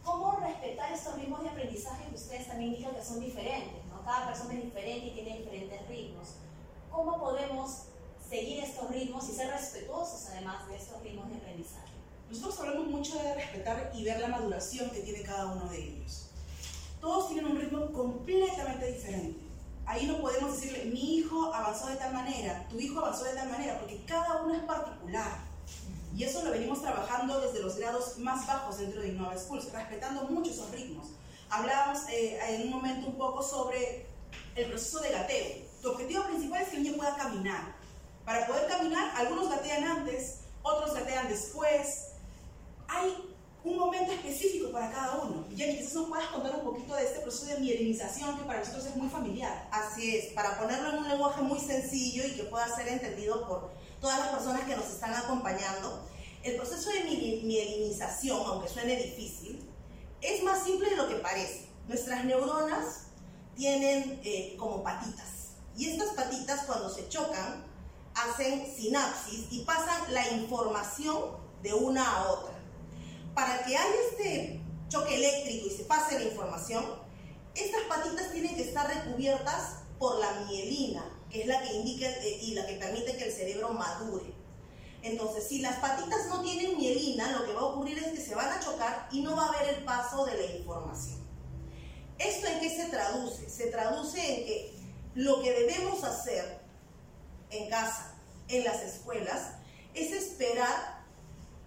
cómo 0.04 0.32
respetar 0.40 0.92
estos 0.92 1.16
ritmos 1.16 1.42
de 1.42 1.50
aprendizaje 1.50 2.08
que 2.08 2.14
ustedes 2.14 2.46
también 2.46 2.72
dijeron 2.72 2.94
que 2.94 3.04
son 3.04 3.20
diferentes, 3.20 3.84
¿no? 3.86 4.04
Cada 4.04 4.26
persona 4.26 4.54
es 4.54 4.64
diferente 4.64 5.06
y 5.06 5.10
tiene 5.10 5.38
diferentes 5.38 5.88
ritmos. 5.88 6.28
¿Cómo 6.90 7.20
podemos 7.20 7.84
seguir 8.28 8.62
estos 8.64 8.90
ritmos 8.90 9.28
y 9.28 9.32
ser 9.32 9.50
respetuosos 9.50 10.28
además 10.30 10.66
de 10.68 10.76
estos 10.76 11.02
ritmos 11.02 11.28
de 11.30 11.36
aprendizaje? 11.36 11.92
Nosotros 12.28 12.60
hablamos 12.60 12.86
mucho 12.86 13.22
de 13.22 13.34
respetar 13.34 13.92
y 13.94 14.04
ver 14.04 14.20
la 14.20 14.28
maduración 14.28 14.90
que 14.90 15.00
tiene 15.00 15.22
cada 15.22 15.52
uno 15.52 15.68
de 15.68 15.78
ellos. 15.78 16.30
Todos 17.00 17.28
tienen 17.28 17.46
un 17.46 17.60
ritmo 17.60 17.92
completamente 17.92 18.92
diferente 18.92 19.41
ahí 19.92 20.06
no 20.06 20.18
podemos 20.22 20.58
decirle, 20.58 20.86
mi 20.86 21.16
hijo 21.16 21.52
avanzó 21.52 21.86
de 21.86 21.96
tal 21.96 22.14
manera, 22.14 22.66
tu 22.70 22.80
hijo 22.80 23.00
avanzó 23.00 23.24
de 23.24 23.34
tal 23.34 23.50
manera, 23.50 23.78
porque 23.78 24.02
cada 24.06 24.42
uno 24.42 24.54
es 24.54 24.62
particular. 24.62 25.38
Y 26.16 26.24
eso 26.24 26.42
lo 26.42 26.50
venimos 26.50 26.80
trabajando 26.80 27.40
desde 27.40 27.60
los 27.60 27.76
grados 27.76 28.18
más 28.18 28.46
bajos 28.46 28.78
dentro 28.78 29.02
de 29.02 29.08
Innova 29.08 29.36
Schools, 29.36 29.70
respetando 29.70 30.24
mucho 30.24 30.50
esos 30.50 30.70
ritmos. 30.70 31.08
Hablábamos 31.50 32.08
eh, 32.08 32.38
en 32.48 32.62
un 32.62 32.70
momento 32.70 33.06
un 33.06 33.18
poco 33.18 33.42
sobre 33.42 34.06
el 34.56 34.66
proceso 34.70 35.00
de 35.00 35.10
gateo. 35.10 35.56
Tu 35.82 35.90
objetivo 35.90 36.24
principal 36.24 36.62
es 36.62 36.68
que 36.70 36.76
el 36.76 36.82
niño 36.84 36.96
pueda 36.96 37.14
caminar. 37.16 37.74
Para 38.24 38.46
poder 38.46 38.66
caminar, 38.68 39.14
algunos 39.16 39.50
gatean 39.50 39.84
antes, 39.84 40.40
otros 40.62 40.94
gatean 40.94 41.28
después. 41.28 42.12
Hay 42.88 43.31
un 43.64 43.78
momento 43.78 44.12
específico 44.12 44.72
para 44.72 44.90
cada 44.90 45.20
uno. 45.22 45.44
Jenny, 45.54 45.78
quizás 45.78 45.94
nos 45.94 46.08
puedas 46.08 46.26
contar 46.26 46.56
un 46.56 46.64
poquito 46.64 46.94
de 46.94 47.04
este 47.04 47.20
proceso 47.20 47.46
de 47.46 47.60
mielinización 47.60 48.36
que 48.36 48.44
para 48.44 48.60
nosotros 48.60 48.86
es 48.86 48.96
muy 48.96 49.08
familiar. 49.08 49.68
Así 49.70 50.16
es, 50.16 50.32
para 50.32 50.58
ponerlo 50.58 50.90
en 50.90 50.98
un 50.98 51.08
lenguaje 51.08 51.42
muy 51.42 51.60
sencillo 51.60 52.26
y 52.26 52.32
que 52.32 52.44
pueda 52.44 52.74
ser 52.74 52.88
entendido 52.88 53.46
por 53.46 53.70
todas 54.00 54.18
las 54.18 54.28
personas 54.28 54.62
que 54.62 54.76
nos 54.76 54.86
están 54.86 55.14
acompañando, 55.14 56.08
el 56.42 56.56
proceso 56.56 56.90
de 56.90 57.04
mielinización, 57.04 58.42
aunque 58.46 58.68
suene 58.68 58.96
difícil, 58.96 59.64
es 60.20 60.42
más 60.42 60.64
simple 60.64 60.90
de 60.90 60.96
lo 60.96 61.08
que 61.08 61.16
parece. 61.16 61.68
Nuestras 61.86 62.24
neuronas 62.24 63.06
tienen 63.54 64.20
eh, 64.24 64.56
como 64.58 64.82
patitas 64.82 65.32
y 65.76 65.88
estas 65.88 66.10
patitas 66.14 66.64
cuando 66.66 66.88
se 66.88 67.08
chocan 67.08 67.64
hacen 68.14 68.66
sinapsis 68.74 69.46
y 69.50 69.60
pasan 69.60 70.12
la 70.12 70.28
información 70.32 71.18
de 71.62 71.72
una 71.72 72.04
a 72.04 72.30
otra. 72.30 72.61
Para 73.34 73.64
que 73.64 73.76
haya 73.76 73.94
este 74.10 74.60
choque 74.88 75.14
eléctrico 75.14 75.66
y 75.68 75.70
se 75.70 75.84
pase 75.84 76.18
la 76.18 76.24
información, 76.26 76.84
estas 77.54 77.82
patitas 77.88 78.32
tienen 78.32 78.54
que 78.56 78.62
estar 78.62 78.86
recubiertas 78.86 79.76
por 79.98 80.18
la 80.18 80.32
mielina, 80.46 81.04
que 81.30 81.42
es 81.42 81.46
la 81.46 81.62
que 81.62 81.72
indica 81.74 82.06
eh, 82.06 82.38
y 82.42 82.54
la 82.54 82.66
que 82.66 82.74
permite 82.74 83.16
que 83.16 83.24
el 83.24 83.32
cerebro 83.32 83.72
madure. 83.72 84.34
Entonces, 85.02 85.48
si 85.48 85.60
las 85.60 85.78
patitas 85.78 86.26
no 86.28 86.42
tienen 86.42 86.76
mielina, 86.76 87.32
lo 87.32 87.44
que 87.44 87.52
va 87.52 87.60
a 87.60 87.64
ocurrir 87.64 87.98
es 87.98 88.12
que 88.12 88.24
se 88.24 88.34
van 88.34 88.50
a 88.50 88.60
chocar 88.60 89.08
y 89.10 89.22
no 89.22 89.34
va 89.34 89.46
a 89.46 89.48
haber 89.48 89.76
el 89.76 89.84
paso 89.84 90.24
de 90.26 90.36
la 90.36 90.56
información. 90.56 91.18
¿Esto 92.18 92.46
en 92.46 92.60
qué 92.60 92.70
se 92.70 92.86
traduce? 92.86 93.50
Se 93.50 93.66
traduce 93.66 94.20
en 94.20 94.46
que 94.46 94.74
lo 95.14 95.42
que 95.42 95.52
debemos 95.52 96.04
hacer 96.04 96.60
en 97.50 97.68
casa, 97.68 98.14
en 98.48 98.64
las 98.64 98.80
escuelas, 98.82 99.54
es 99.94 100.12
esperar 100.12 100.91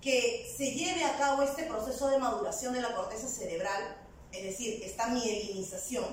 que 0.05 0.53
se 0.55 0.69
lleve 0.69 1.03
a 1.03 1.17
cabo 1.17 1.41
este 1.41 1.63
proceso 1.63 2.07
de 2.09 2.19
maduración 2.19 2.75
de 2.75 2.81
la 2.81 2.93
corteza 2.93 3.27
cerebral, 3.27 3.97
es 4.31 4.43
decir, 4.43 4.79
esta 4.83 5.07
mielinización, 5.07 6.05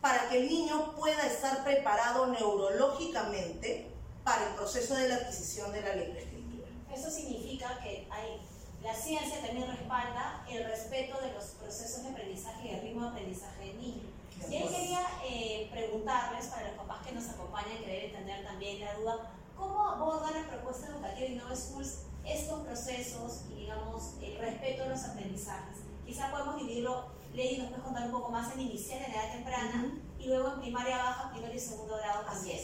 para 0.00 0.30
que 0.30 0.38
el 0.38 0.48
niño 0.48 0.96
pueda 0.96 1.26
estar 1.26 1.62
preparado 1.62 2.28
neurológicamente 2.28 3.90
para 4.24 4.48
el 4.48 4.54
proceso 4.54 4.94
de 4.94 5.10
la 5.10 5.16
adquisición 5.16 5.70
de 5.72 5.82
la 5.82 5.94
lectoescritura. 5.94 6.66
Eso 6.90 7.10
significa 7.10 7.78
que 7.82 8.08
hay, 8.10 8.40
la 8.82 8.94
ciencia 8.94 9.42
también 9.42 9.70
respalda 9.70 10.46
el 10.48 10.64
respeto 10.64 11.20
de 11.20 11.34
los 11.34 11.44
procesos 11.60 12.04
de 12.04 12.08
aprendizaje 12.08 12.66
y 12.66 12.70
el 12.70 12.80
ritmo 12.80 13.02
de 13.02 13.08
aprendizaje 13.08 13.66
del 13.66 13.78
niño. 13.78 14.02
Y 14.48 14.56
ahí 14.56 14.68
quería 14.68 15.06
eh, 15.28 15.68
preguntarles, 15.70 16.46
para 16.46 16.68
los 16.68 16.78
papás 16.78 17.06
que 17.06 17.12
nos 17.12 17.28
acompañan 17.28 17.76
y 17.78 17.84
querer 17.84 18.04
entender 18.04 18.42
también 18.42 18.80
la 18.80 18.94
duda, 18.94 19.32
¿cómo 19.54 19.86
aborda 19.86 20.30
la 20.30 20.48
propuesta 20.48 20.86
educativa 20.86 21.26
Innova 21.26 21.54
Schools 21.54 22.06
estos 22.24 22.60
procesos 22.60 23.42
y, 23.50 23.60
digamos, 23.60 24.14
el 24.22 24.38
respeto 24.38 24.84
a 24.84 24.86
los 24.88 25.04
aprendizajes? 25.04 25.78
Quizá 26.06 26.30
podemos 26.30 26.56
dividirlo, 26.56 27.06
Lady 27.34 27.58
nos 27.58 27.68
puede 27.68 27.82
contar 27.82 28.06
un 28.06 28.12
poco 28.12 28.30
más 28.30 28.52
en 28.54 28.60
inicial, 28.60 29.02
en 29.02 29.12
edad 29.12 29.32
temprana, 29.32 29.98
y 30.18 30.26
luego 30.26 30.52
en 30.52 30.60
primaria 30.60 30.98
baja, 30.98 31.30
primer 31.32 31.54
y 31.54 31.58
segundo 31.58 31.96
grado 31.96 32.24
también. 32.24 32.60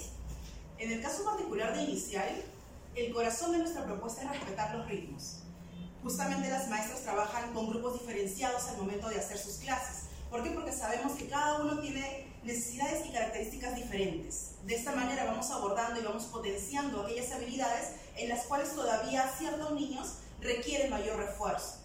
En 0.79 0.93
el 0.93 1.03
caso 1.03 1.25
particular 1.25 1.75
de 1.75 1.83
inicial, 1.83 2.45
el 2.95 3.13
corazón 3.13 3.53
de 3.53 3.59
nuestra 3.59 3.85
propuesta 3.85 4.23
es 4.23 4.31
respetar 4.31 4.75
los 4.75 4.87
ritmos. 4.87 5.39
Justamente 6.03 6.49
las 6.49 6.69
maestras 6.69 7.01
trabajan 7.03 7.53
con 7.53 7.69
grupos 7.69 7.95
diferenciados 7.99 8.69
al 8.69 8.77
momento 8.77 9.09
de 9.09 9.19
hacer 9.19 9.39
sus 9.39 9.57
clases. 9.57 10.05
¿Por 10.31 10.45
qué? 10.45 10.51
Porque 10.51 10.73
sabemos 10.73 11.13
que 11.13 11.29
cada 11.29 11.61
uno 11.61 11.81
tiene 11.81 12.29
necesidades 12.45 13.05
y 13.07 13.11
características 13.11 13.75
diferentes. 13.75 14.53
De 14.65 14.77
esta 14.77 14.95
manera 14.95 15.25
vamos 15.25 15.51
abordando 15.51 16.01
y 16.01 16.05
vamos 16.05 16.25
potenciando 16.25 17.03
aquellas 17.03 17.33
habilidades 17.33 17.95
en 18.19 18.29
las 18.29 18.47
cuales 18.47 18.75
todavía 18.75 19.33
ciertos 19.39 19.73
niños 19.73 20.15
requieren 20.41 20.91
mayor 20.91 21.17
refuerzo. 21.17 21.79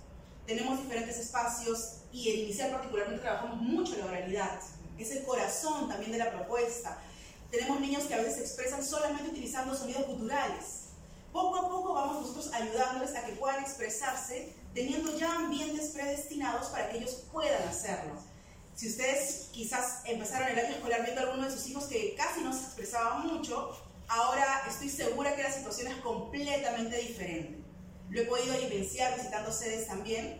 Tenemos 0.45 0.79
diferentes 0.79 1.17
espacios 1.17 1.99
y 2.11 2.29
en 2.29 2.39
inicial 2.41 2.71
particularmente 2.71 3.21
trabajamos 3.21 3.57
mucho 3.61 3.95
la 3.97 4.05
oralidad. 4.05 4.59
Es 4.97 5.11
el 5.11 5.23
corazón 5.23 5.87
también 5.87 6.11
de 6.11 6.17
la 6.17 6.31
propuesta. 6.31 6.97
Tenemos 7.49 7.79
niños 7.79 8.03
que 8.03 8.15
a 8.15 8.17
veces 8.17 8.35
se 8.35 8.41
expresan 8.41 8.83
solamente 8.83 9.29
utilizando 9.29 9.75
sonidos 9.75 10.05
culturales. 10.05 10.83
Poco 11.31 11.55
a 11.57 11.69
poco 11.69 11.93
vamos 11.93 12.21
nosotros 12.21 12.53
ayudándoles 12.53 13.15
a 13.15 13.25
que 13.25 13.33
puedan 13.33 13.63
expresarse 13.63 14.53
teniendo 14.73 15.17
ya 15.17 15.33
ambientes 15.33 15.89
predestinados 15.89 16.67
para 16.67 16.89
que 16.89 16.97
ellos 16.97 17.23
puedan 17.31 17.67
hacerlo. 17.67 18.13
Si 18.75 18.89
ustedes 18.89 19.49
quizás 19.51 20.01
empezaron 20.05 20.49
el 20.49 20.59
año 20.65 20.75
escolar 20.75 21.03
viendo 21.03 21.21
a 21.21 21.23
alguno 21.25 21.45
de 21.45 21.51
sus 21.51 21.67
hijos 21.67 21.85
que 21.85 22.15
casi 22.15 22.41
no 22.41 22.51
se 22.53 22.63
expresaba 22.63 23.19
mucho, 23.19 23.75
ahora 24.07 24.63
estoy 24.67 24.89
segura 24.89 25.35
que 25.35 25.43
la 25.43 25.51
situación 25.51 25.91
es 25.91 25.97
completamente 25.97 26.97
diferente. 26.97 27.63
Lo 28.09 28.21
he 28.21 28.25
podido 28.25 28.57
vivenciar 28.57 29.15
visitando 29.15 29.51
sedes 29.51 29.87
también, 29.87 30.39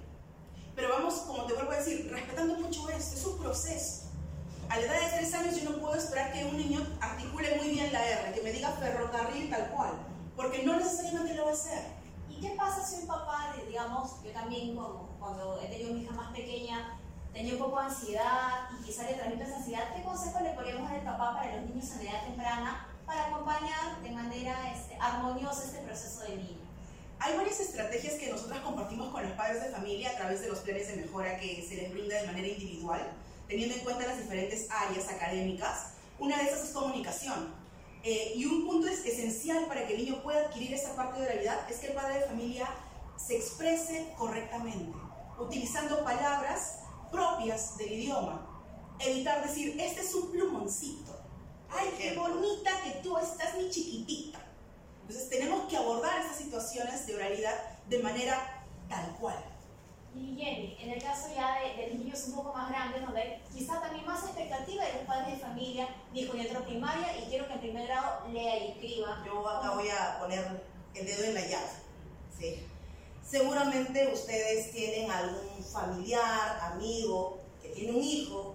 pero 0.75 0.89
vamos, 0.89 1.15
como 1.21 1.45
te 1.45 1.53
vuelvo 1.53 1.71
a 1.71 1.77
decir, 1.77 2.09
respetando 2.11 2.55
mucho 2.55 2.89
esto, 2.89 3.15
es 3.15 3.25
un 3.25 3.39
proceso 3.39 4.03
a 4.69 4.77
la 4.77 4.85
edad 4.85 5.01
de 5.01 5.17
tres 5.17 5.33
años 5.33 5.61
yo 5.61 5.69
no 5.69 5.77
puedo 5.79 5.95
esperar 5.95 6.31
que 6.31 6.45
un 6.45 6.57
niño 6.57 6.85
articule 6.99 7.55
muy 7.57 7.69
bien 7.69 7.91
la 7.91 8.03
R, 8.05 8.33
que 8.33 8.41
me 8.41 8.51
diga 8.51 8.71
ferrocarril 8.71 9.49
tal 9.49 9.69
cual, 9.69 9.91
porque 10.35 10.63
no 10.63 10.77
necesariamente 10.77 11.35
lo 11.35 11.45
va 11.45 11.51
a 11.51 11.53
hacer. 11.53 11.83
¿Y 12.29 12.41
qué 12.41 12.49
pasa 12.51 12.83
si 12.83 13.01
un 13.01 13.07
papá, 13.07 13.53
digamos, 13.67 14.23
yo 14.23 14.31
también 14.31 14.75
cuando 15.19 15.59
he 15.61 15.67
tenido 15.67 15.91
a 15.91 15.93
mi 15.93 16.01
hija 16.01 16.13
más 16.13 16.31
pequeña, 16.31 16.97
tenía 17.33 17.53
un 17.53 17.59
poco 17.59 17.79
de 17.79 17.85
ansiedad 17.85 18.69
y 18.79 18.83
quizá 18.83 19.03
le 19.03 19.13
transmito 19.13 19.43
esa 19.43 19.57
ansiedad, 19.57 19.95
¿qué 19.95 20.01
consejo 20.01 20.39
le 20.39 20.53
podríamos 20.53 20.89
dar 20.89 20.99
al 20.99 21.05
papá 21.05 21.33
para 21.35 21.55
los 21.55 21.69
niños 21.69 21.91
en 21.91 22.07
edad 22.07 22.25
temprana 22.25 22.87
para 23.13 23.27
acompañar 23.27 24.01
de 24.01 24.09
manera 24.09 24.73
este, 24.73 24.97
armoniosa 24.99 25.65
este 25.65 25.79
proceso 25.79 26.21
de 26.23 26.37
niño? 26.37 26.63
Hay 27.19 27.37
varias 27.37 27.59
estrategias 27.59 28.15
que 28.15 28.29
nosotros 28.31 28.59
compartimos 28.59 29.09
con 29.13 29.23
los 29.23 29.33
padres 29.33 29.63
de 29.63 29.69
familia 29.69 30.09
a 30.09 30.15
través 30.15 30.41
de 30.41 30.47
los 30.47 30.59
planes 30.59 30.87
de 30.87 30.95
mejora 31.03 31.37
que 31.37 31.63
se 31.67 31.75
les 31.75 31.91
brinda 31.91 32.19
de 32.19 32.27
manera 32.27 32.47
individual 32.47 33.01
teniendo 33.47 33.75
en 33.75 33.81
cuenta 33.81 34.07
las 34.07 34.17
diferentes 34.17 34.67
áreas 34.71 35.07
académicas. 35.09 35.93
Una 36.17 36.37
de 36.37 36.43
esas 36.45 36.63
es 36.63 36.69
comunicación. 36.71 37.53
Eh, 38.03 38.33
y 38.35 38.45
un 38.45 38.65
punto 38.65 38.87
es 38.87 39.05
esencial 39.05 39.65
para 39.67 39.85
que 39.85 39.93
el 39.93 40.05
niño 40.05 40.23
pueda 40.23 40.47
adquirir 40.47 40.73
esa 40.73 40.95
parte 40.95 41.21
de 41.21 41.27
oralidad 41.27 41.69
es 41.69 41.77
que 41.77 41.87
el 41.87 41.93
padre 41.93 42.19
de 42.19 42.25
familia 42.25 42.67
se 43.15 43.37
exprese 43.37 44.11
correctamente, 44.17 44.97
utilizando 45.39 46.03
palabras 46.03 46.79
propias 47.11 47.77
del 47.77 47.93
idioma. 47.93 48.49
Evitar 48.99 49.47
decir, 49.47 49.79
este 49.79 50.01
es 50.01 50.13
un 50.15 50.31
plumoncito. 50.31 51.22
Ay, 51.75 51.93
qué 51.97 52.15
bonita 52.15 52.71
que 52.83 52.91
tú 53.01 53.17
estás, 53.17 53.55
mi 53.57 53.69
chiquitita. 53.69 54.39
Entonces 55.01 55.29
tenemos 55.29 55.67
que 55.69 55.77
abordar 55.77 56.21
estas 56.21 56.37
situaciones 56.37 57.05
de 57.07 57.15
oralidad 57.15 57.55
de 57.87 57.99
manera 57.99 58.63
tal 58.87 59.15
cual. 59.19 59.43
Y 60.15 60.35
Jenny, 60.37 60.77
en 60.79 60.91
el 60.91 61.01
caso 61.01 61.27
ya 61.33 61.59
de, 61.59 61.87
los 61.87 61.99
niños 61.99 62.23
un 62.27 62.35
poco 62.35 62.53
más 62.53 62.69
grandes, 62.69 63.01
donde 63.01 63.41
quizá 63.51 63.81
también 63.81 64.05
más 64.05 64.23
expectativa 64.23 64.85
de 64.85 64.93
los 64.93 65.01
padres 65.03 65.33
de 65.33 65.39
familia, 65.39 65.87
dijo, 66.13 66.37
entro 66.37 66.63
primaria 66.63 67.17
y 67.17 67.29
quiero 67.29 67.47
que 67.47 67.53
en 67.53 67.59
primer 67.59 67.87
grado 67.87 68.27
lea 68.29 68.59
y 68.59 68.71
escriba. 68.71 69.23
Yo 69.25 69.49
acá 69.49 69.71
voy 69.71 69.89
a 69.89 70.19
poner 70.19 70.61
el 70.93 71.05
dedo 71.05 71.23
en 71.23 71.33
la 71.33 71.41
llaga. 71.41 71.73
¿sí? 72.37 72.63
Seguramente 73.27 74.11
ustedes 74.13 74.71
tienen 74.71 75.09
algún 75.09 75.63
familiar, 75.63 76.59
amigo, 76.61 77.39
que 77.61 77.69
tiene 77.69 77.93
un 77.93 78.03
hijo, 78.03 78.52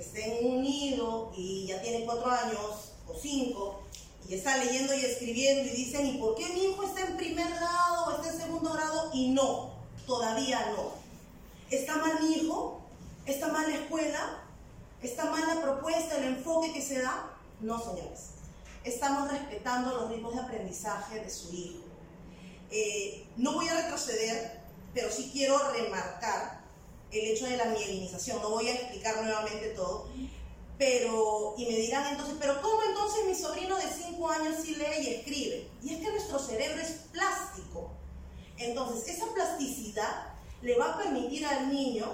que 0.00 0.06
está 0.06 0.18
en 0.20 0.46
un 0.46 0.62
nido 0.62 1.30
y 1.36 1.66
ya 1.66 1.82
tiene 1.82 2.06
cuatro 2.06 2.30
años 2.30 2.92
o 3.06 3.14
cinco, 3.20 3.82
y 4.26 4.34
está 4.34 4.56
leyendo 4.56 4.94
y 4.94 5.04
escribiendo 5.04 5.64
y 5.64 5.76
dicen, 5.76 6.06
¿y 6.06 6.18
por 6.18 6.36
qué 6.36 6.46
mi 6.48 6.64
hijo 6.64 6.84
está 6.84 7.02
en 7.02 7.16
primer 7.16 7.48
grado 7.48 8.06
o 8.06 8.16
está 8.16 8.32
en 8.32 8.40
segundo 8.40 8.72
grado 8.72 9.10
y 9.12 9.28
no? 9.28 9.74
Todavía 10.06 10.72
no. 10.74 10.92
¿Está 11.70 11.96
mal 11.96 12.22
mi 12.22 12.32
hijo? 12.34 12.80
¿Está 13.26 13.48
mal 13.48 13.68
la 13.68 13.76
escuela? 13.76 14.42
¿Está 15.02 15.26
mal 15.26 15.46
la 15.46 15.60
propuesta, 15.60 16.16
el 16.16 16.24
enfoque 16.24 16.72
que 16.72 16.82
se 16.82 17.02
da? 17.02 17.36
No, 17.60 17.78
señores. 17.78 18.30
Estamos 18.84 19.30
respetando 19.30 19.90
los 19.90 20.10
ritmos 20.10 20.34
de 20.34 20.40
aprendizaje 20.40 21.20
de 21.20 21.28
su 21.28 21.52
hijo. 21.52 21.84
Eh, 22.70 23.26
no 23.36 23.52
voy 23.52 23.68
a 23.68 23.82
retroceder, 23.82 24.60
pero 24.94 25.10
sí 25.10 25.30
quiero 25.32 25.58
remarcar 25.72 26.59
el 27.12 27.26
hecho 27.28 27.46
de 27.46 27.56
la 27.56 27.66
mielinización. 27.66 28.40
No 28.42 28.50
voy 28.50 28.68
a 28.68 28.74
explicar 28.74 29.22
nuevamente 29.22 29.68
todo, 29.70 30.08
pero, 30.78 31.54
y 31.58 31.66
me 31.66 31.76
dirán 31.76 32.12
entonces, 32.12 32.36
pero 32.40 32.60
¿cómo 32.62 32.82
entonces 32.82 33.26
mi 33.26 33.34
sobrino 33.34 33.76
de 33.76 33.84
5 33.86 34.30
años 34.30 34.56
sí 34.62 34.76
lee 34.76 35.02
y 35.02 35.08
escribe? 35.14 35.68
Y 35.82 35.94
es 35.94 36.00
que 36.00 36.10
nuestro 36.10 36.38
cerebro 36.38 36.80
es 36.80 36.90
plástico. 37.12 37.90
Entonces, 38.56 39.16
esa 39.16 39.26
plasticidad 39.32 40.34
le 40.62 40.76
va 40.76 40.94
a 40.94 40.98
permitir 40.98 41.44
al 41.46 41.70
niño 41.72 42.06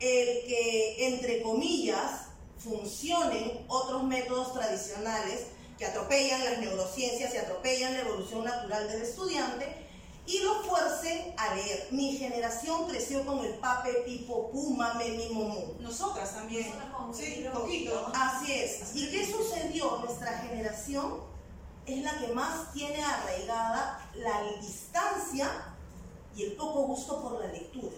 el 0.00 0.46
que, 0.46 1.06
entre 1.08 1.42
comillas, 1.42 2.26
funcionen 2.58 3.64
otros 3.68 4.04
métodos 4.04 4.52
tradicionales 4.52 5.46
que 5.78 5.86
atropellan 5.86 6.44
las 6.44 6.58
neurociencias 6.58 7.34
y 7.34 7.36
atropellan 7.36 7.94
la 7.94 8.00
evolución 8.00 8.44
natural 8.44 8.88
del 8.88 9.02
estudiante 9.02 9.87
y 10.28 10.40
lo 10.40 10.62
fuercen 10.62 11.34
a 11.38 11.54
leer. 11.54 11.88
Mi 11.90 12.16
generación 12.18 12.86
creció 12.86 13.24
con 13.24 13.38
el 13.44 13.54
pape, 13.54 13.92
pipo, 14.04 14.50
puma, 14.50 14.92
memi, 14.94 15.30
momu. 15.30 15.74
Nosotras 15.80 16.34
también. 16.34 16.70
Sí, 17.14 17.46
poquito. 17.52 18.12
Así 18.14 18.52
es. 18.52 18.94
¿Y 18.94 19.10
qué 19.10 19.24
sucedió? 19.26 19.98
Nuestra 20.04 20.38
generación 20.38 21.20
es 21.86 22.02
la 22.04 22.18
que 22.18 22.28
más 22.34 22.72
tiene 22.74 23.02
arraigada 23.02 24.06
la 24.14 24.42
distancia 24.60 25.74
y 26.36 26.42
el 26.44 26.52
poco 26.52 26.82
gusto 26.82 27.22
por 27.22 27.40
la 27.40 27.46
lectura. 27.50 27.96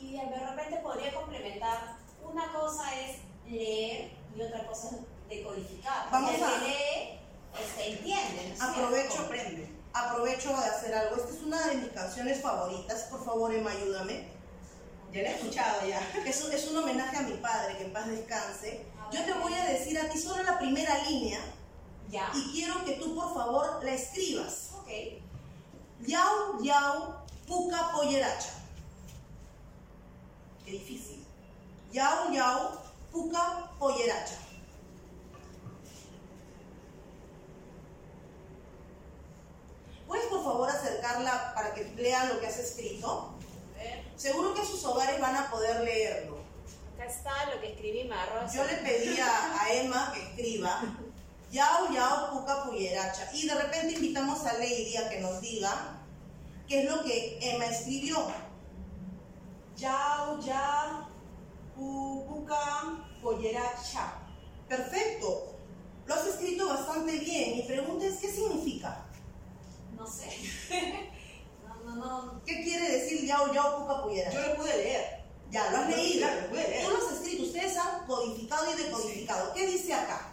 y 0.00 0.12
de 0.12 0.38
repente 0.38 0.76
podría 0.82 1.12
complementar, 1.12 1.96
una 2.22 2.52
cosa 2.52 2.84
es 3.00 3.16
leer 3.50 4.12
y 4.36 4.40
otra 4.42 4.64
cosa 4.66 4.90
es 4.90 5.28
decodificar. 5.28 6.08
Vamos 6.12 6.34
el 6.34 6.44
a- 6.44 6.46
que 6.60 6.66
lee, 6.68 7.18
este, 7.64 7.90
entiende. 7.92 8.54
¿no 8.58 8.64
Aprovecho. 8.64 9.22
Aprovecho 9.92 10.48
de 10.50 10.66
hacer 10.66 10.94
algo. 10.94 11.16
Esta 11.16 11.30
es 11.34 11.42
una 11.42 11.66
de 11.68 11.74
mis 11.76 11.90
canciones 11.92 12.40
favoritas. 12.40 13.02
Por 13.10 13.24
favor, 13.24 13.54
Emma, 13.54 13.70
ayúdame. 13.70 14.28
Ya 15.12 15.22
la 15.22 15.30
he 15.30 15.34
escuchado 15.36 15.86
ya. 15.86 16.00
Es 16.26 16.42
un, 16.44 16.52
es 16.52 16.68
un 16.68 16.76
homenaje 16.76 17.16
a 17.16 17.22
mi 17.22 17.32
padre, 17.34 17.76
que 17.78 17.84
en 17.84 17.92
paz 17.92 18.06
descanse. 18.08 18.84
Yo 19.10 19.24
te 19.24 19.32
voy 19.32 19.54
a 19.54 19.64
decir 19.64 19.98
a 19.98 20.08
ti 20.08 20.18
solo 20.20 20.42
la 20.42 20.58
primera 20.58 21.02
línea 21.04 21.40
Ya. 22.10 22.30
y 22.34 22.52
quiero 22.52 22.84
que 22.84 22.92
tú, 22.92 23.14
por 23.14 23.32
favor, 23.32 23.80
la 23.82 23.92
escribas. 23.92 24.70
Ok. 24.78 24.88
Yau, 26.06 26.62
yau, 26.62 27.14
puca, 27.46 27.90
polleracha. 27.92 28.50
Qué 30.64 30.72
difícil. 30.72 31.24
Yau, 31.90 32.30
yau, 32.30 32.78
puca, 33.10 33.70
polleracha. 33.78 34.36
¿Puedes, 40.08 40.26
por 40.26 40.42
favor, 40.42 40.68
acercarla 40.68 41.52
para 41.54 41.74
que 41.74 41.84
lean 41.96 42.30
lo 42.30 42.40
que 42.40 42.46
has 42.48 42.58
escrito? 42.58 43.34
Seguro 44.16 44.54
que 44.54 44.64
sus 44.64 44.84
hogares 44.84 45.20
van 45.20 45.36
a 45.36 45.50
poder 45.50 45.82
leerlo. 45.82 46.38
acá 46.94 47.04
está 47.06 47.54
lo 47.54 47.60
que 47.60 47.72
escribí, 47.72 48.10
agarró 48.10 48.52
Yo 48.52 48.64
le 48.64 48.78
pedí 48.78 49.20
a, 49.20 49.62
a 49.62 49.72
Emma 49.72 50.10
que 50.12 50.22
escriba 50.22 50.82
Yao 51.52 51.92
Yao 51.92 52.32
Puca 52.32 52.64
Puyeracha 52.64 53.30
y 53.32 53.46
de 53.46 53.54
repente 53.54 53.94
invitamos 53.94 54.44
a 54.44 54.54
Lady 54.54 54.96
a 54.96 55.08
que 55.08 55.20
nos 55.20 55.40
diga 55.40 56.00
qué 56.66 56.82
es 56.82 56.90
lo 56.90 57.02
que 57.04 57.38
Emma 57.40 57.66
escribió. 57.66 58.26
Yao, 59.76 60.40
ya, 60.40 61.08
puca, 61.76 63.06
pollera, 63.22 63.74
cha. 63.80 64.14
Perfecto, 64.68 65.54
lo 66.06 66.14
has 66.14 66.26
escrito 66.26 66.68
bastante 66.68 67.12
bien. 67.18 67.56
Mi 67.56 67.62
pregunta 67.62 68.04
es 68.04 68.16
¿qué 68.16 68.30
significa? 68.30 69.06
No 69.96 70.06
sé. 70.06 70.28
no, 71.66 71.74
no, 71.84 71.96
no. 71.96 72.42
¿Qué 72.44 72.62
quiere 72.62 72.98
decir 72.98 73.26
Yao 73.26 73.52
Yao 74.24 74.32
Yo 74.32 74.48
lo 74.48 74.56
pude 74.56 74.76
leer. 74.76 75.18
Ya, 75.50 75.70
lo 75.70 75.78
has 75.78 75.88
leído. 75.88 76.26
claro, 76.26 76.40
lo 76.42 76.48
pude 76.48 76.68
leer. 76.68 76.84
Tú 76.84 76.90
lo 76.90 76.96
has 76.98 77.12
escrito, 77.14 77.42
ustedes 77.44 77.76
han 77.76 78.06
codificado 78.06 78.72
y 78.72 78.82
decodificado. 78.82 79.54
¿Qué 79.54 79.66
dice 79.66 79.94
acá? 79.94 80.32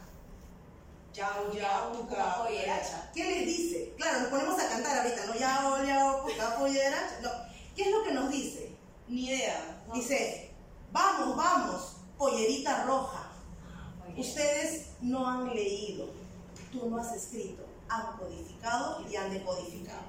Yao, 1.13 1.51
ya, 1.53 1.91
puca, 1.93 2.43
pollera, 2.43 2.81
cha. 2.81 3.09
¿Qué 3.13 3.23
les 3.23 3.45
dice? 3.45 3.93
Claro, 3.97 4.19
nos 4.21 4.29
ponemos 4.29 4.59
a 4.59 4.67
cantar 4.67 4.97
ahorita, 4.97 5.25
¿no? 5.27 5.35
Yao 5.35 5.85
Yao 5.85 6.23
Puca 6.23 6.57
Puyeracha. 6.57 7.19
No. 7.21 7.29
¿Qué 7.75 7.83
es 7.83 7.91
lo 7.91 8.03
que 8.03 8.11
nos 8.11 8.29
dice? 8.29 8.71
Ni 9.07 9.27
idea. 9.29 9.81
No. 9.87 9.93
Dice, 9.93 10.51
vamos, 10.91 11.37
vamos, 11.37 11.93
pollerita 12.17 12.83
roja. 12.83 13.31
Ustedes 14.17 14.87
no 15.01 15.27
han 15.27 15.53
leído, 15.53 16.07
tú 16.71 16.89
no 16.89 16.97
has 16.97 17.13
escrito, 17.13 17.65
han 17.89 18.17
codificado 18.17 19.05
y 19.09 19.15
han 19.15 19.31
decodificado. 19.31 20.03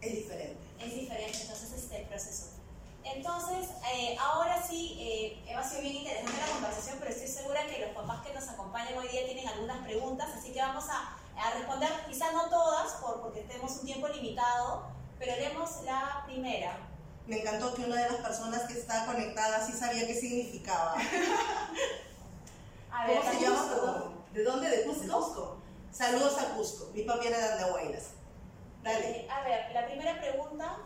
Es 0.00 0.12
diferente. 0.12 0.56
Es 0.80 0.94
diferente, 0.94 1.38
entonces, 1.42 1.72
este 1.72 2.06
proceso. 2.08 2.51
Entonces, 3.04 3.70
eh, 3.92 4.16
ahora 4.18 4.62
sí, 4.62 4.96
eh, 5.00 5.54
ha 5.54 5.62
sido 5.62 5.82
bien 5.82 5.96
interesante 5.96 6.40
la 6.40 6.52
conversación, 6.52 6.96
pero 7.00 7.10
estoy 7.10 7.28
segura 7.28 7.66
que 7.66 7.80
los 7.80 7.90
papás 7.90 8.24
que 8.24 8.32
nos 8.32 8.48
acompañan 8.48 8.96
hoy 8.96 9.08
día 9.08 9.24
tienen 9.24 9.48
algunas 9.48 9.84
preguntas, 9.84 10.30
así 10.36 10.52
que 10.52 10.60
vamos 10.60 10.84
a, 10.88 11.16
a 11.36 11.50
responder, 11.54 11.90
quizás 12.08 12.32
no 12.32 12.48
todas, 12.48 12.92
por, 12.94 13.20
porque 13.20 13.40
tenemos 13.42 13.72
un 13.72 13.86
tiempo 13.86 14.08
limitado, 14.08 14.86
pero 15.18 15.32
haremos 15.32 15.82
la 15.84 16.22
primera. 16.26 16.78
Me 17.26 17.40
encantó 17.40 17.74
que 17.74 17.84
una 17.84 17.96
de 17.96 18.10
las 18.10 18.20
personas 18.20 18.62
que 18.62 18.74
está 18.74 19.06
conectada 19.06 19.64
sí 19.64 19.72
sabía 19.72 20.06
qué 20.06 20.14
significaba. 20.14 20.94
A 22.90 23.06
ver, 23.06 23.18
¿Cómo 23.18 23.30
se 23.30 23.40
la 23.40 23.40
llama? 23.40 23.62
Cusco. 23.62 24.12
¿De 24.32 24.44
dónde? 24.44 24.68
¿De 24.68 24.84
Cusco? 24.84 25.56
Saludos 25.90 26.38
a 26.38 26.54
Cusco. 26.54 26.90
Mi 26.94 27.02
papi 27.02 27.26
era 27.26 27.38
de 27.38 27.52
Andahuaylas. 27.52 28.10
Dale. 28.82 29.10
Eh, 29.10 29.28
a 29.30 29.42
ver, 29.42 29.72
la 29.72 29.86
primera 29.86 30.20
pregunta. 30.20 30.78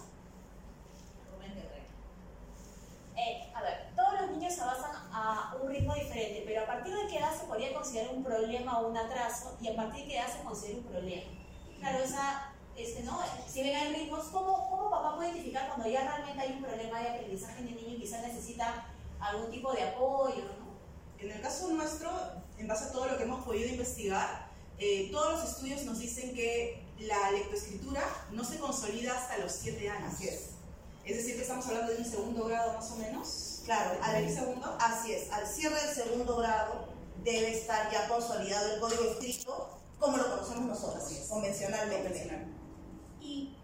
Eh, 3.16 3.50
a 3.54 3.62
ver, 3.62 3.92
todos 3.96 4.20
los 4.20 4.30
niños 4.32 4.58
avanzan 4.58 4.90
a 5.10 5.56
un 5.62 5.70
ritmo 5.70 5.94
diferente, 5.94 6.42
pero 6.46 6.64
a 6.64 6.66
partir 6.66 6.94
de 6.94 7.06
qué 7.06 7.18
edad 7.18 7.32
considerar 7.96 8.14
un 8.16 8.24
problema 8.24 8.80
o 8.80 8.88
un 8.88 8.96
atraso 8.96 9.56
y 9.60 9.68
a 9.68 9.76
partir 9.76 10.02
de 10.02 10.08
qué 10.08 10.16
edad 10.18 10.26
se 10.32 10.42
considera 10.44 10.78
un 10.78 10.84
problema. 10.84 11.22
Claro, 11.80 11.98
esa, 12.04 12.52
este, 12.76 13.02
¿no? 13.02 13.18
Si 13.50 13.62
ven 13.62 13.76
hay 13.76 13.94
ritmos, 13.94 14.24
¿cómo, 14.26 14.68
¿cómo 14.70 14.90
papá 14.90 15.16
puede 15.16 15.30
identificar 15.30 15.68
cuando 15.68 15.88
ya 15.88 16.02
realmente 16.02 16.40
hay 16.42 16.52
un 16.52 16.62
problema 16.62 17.00
de 17.00 17.08
aprendizaje 17.08 17.60
en 17.60 17.68
el 17.68 17.76
niño 17.76 17.94
y 17.96 18.00
quizás 18.00 18.22
necesita 18.22 18.86
algún 19.20 19.50
tipo 19.50 19.72
de 19.72 19.82
apoyo, 19.82 20.44
¿no? 20.58 20.66
En 21.18 21.30
el 21.30 21.40
caso 21.40 21.68
nuestro, 21.68 22.10
en 22.58 22.68
base 22.68 22.84
a 22.84 22.92
todo 22.92 23.06
lo 23.06 23.16
que 23.16 23.22
hemos 23.24 23.44
podido 23.44 23.68
investigar, 23.68 24.50
eh, 24.78 25.08
todos 25.10 25.32
los 25.40 25.50
estudios 25.50 25.82
nos 25.84 25.98
dicen 25.98 26.34
que 26.34 26.84
la 27.00 27.30
lectoescritura 27.30 28.02
no 28.32 28.44
se 28.44 28.58
consolida 28.58 29.16
hasta 29.16 29.38
los 29.38 29.52
7 29.52 29.88
años. 29.88 30.12
Así 30.14 30.28
es. 30.28 30.50
Es 31.04 31.16
decir, 31.16 31.36
que 31.36 31.42
estamos 31.42 31.64
hablando 31.66 31.92
de 31.92 31.98
un 31.98 32.04
segundo 32.04 32.44
grado 32.46 32.74
más 32.74 32.90
o 32.90 32.96
menos. 32.96 33.60
Claro, 33.64 33.92
¿De 33.98 34.00
al- 34.04 34.24
un 34.24 34.34
segundo? 34.34 34.76
Así 34.80 35.12
es, 35.12 35.30
al 35.32 35.46
cierre 35.46 35.80
del 35.80 35.94
segundo 35.94 36.36
grado 36.36 36.88
debe 37.26 37.58
estar 37.58 37.90
ya 37.90 38.06
consolidado 38.08 38.74
el 38.74 38.80
código 38.80 39.02
escrito 39.02 39.80
como 39.98 40.16
lo 40.16 40.30
conocemos 40.30 40.64
nosotros, 40.66 41.02
convencionalmente. 41.28 42.08
Convencional. 42.08 42.46
¿Y 43.20 43.56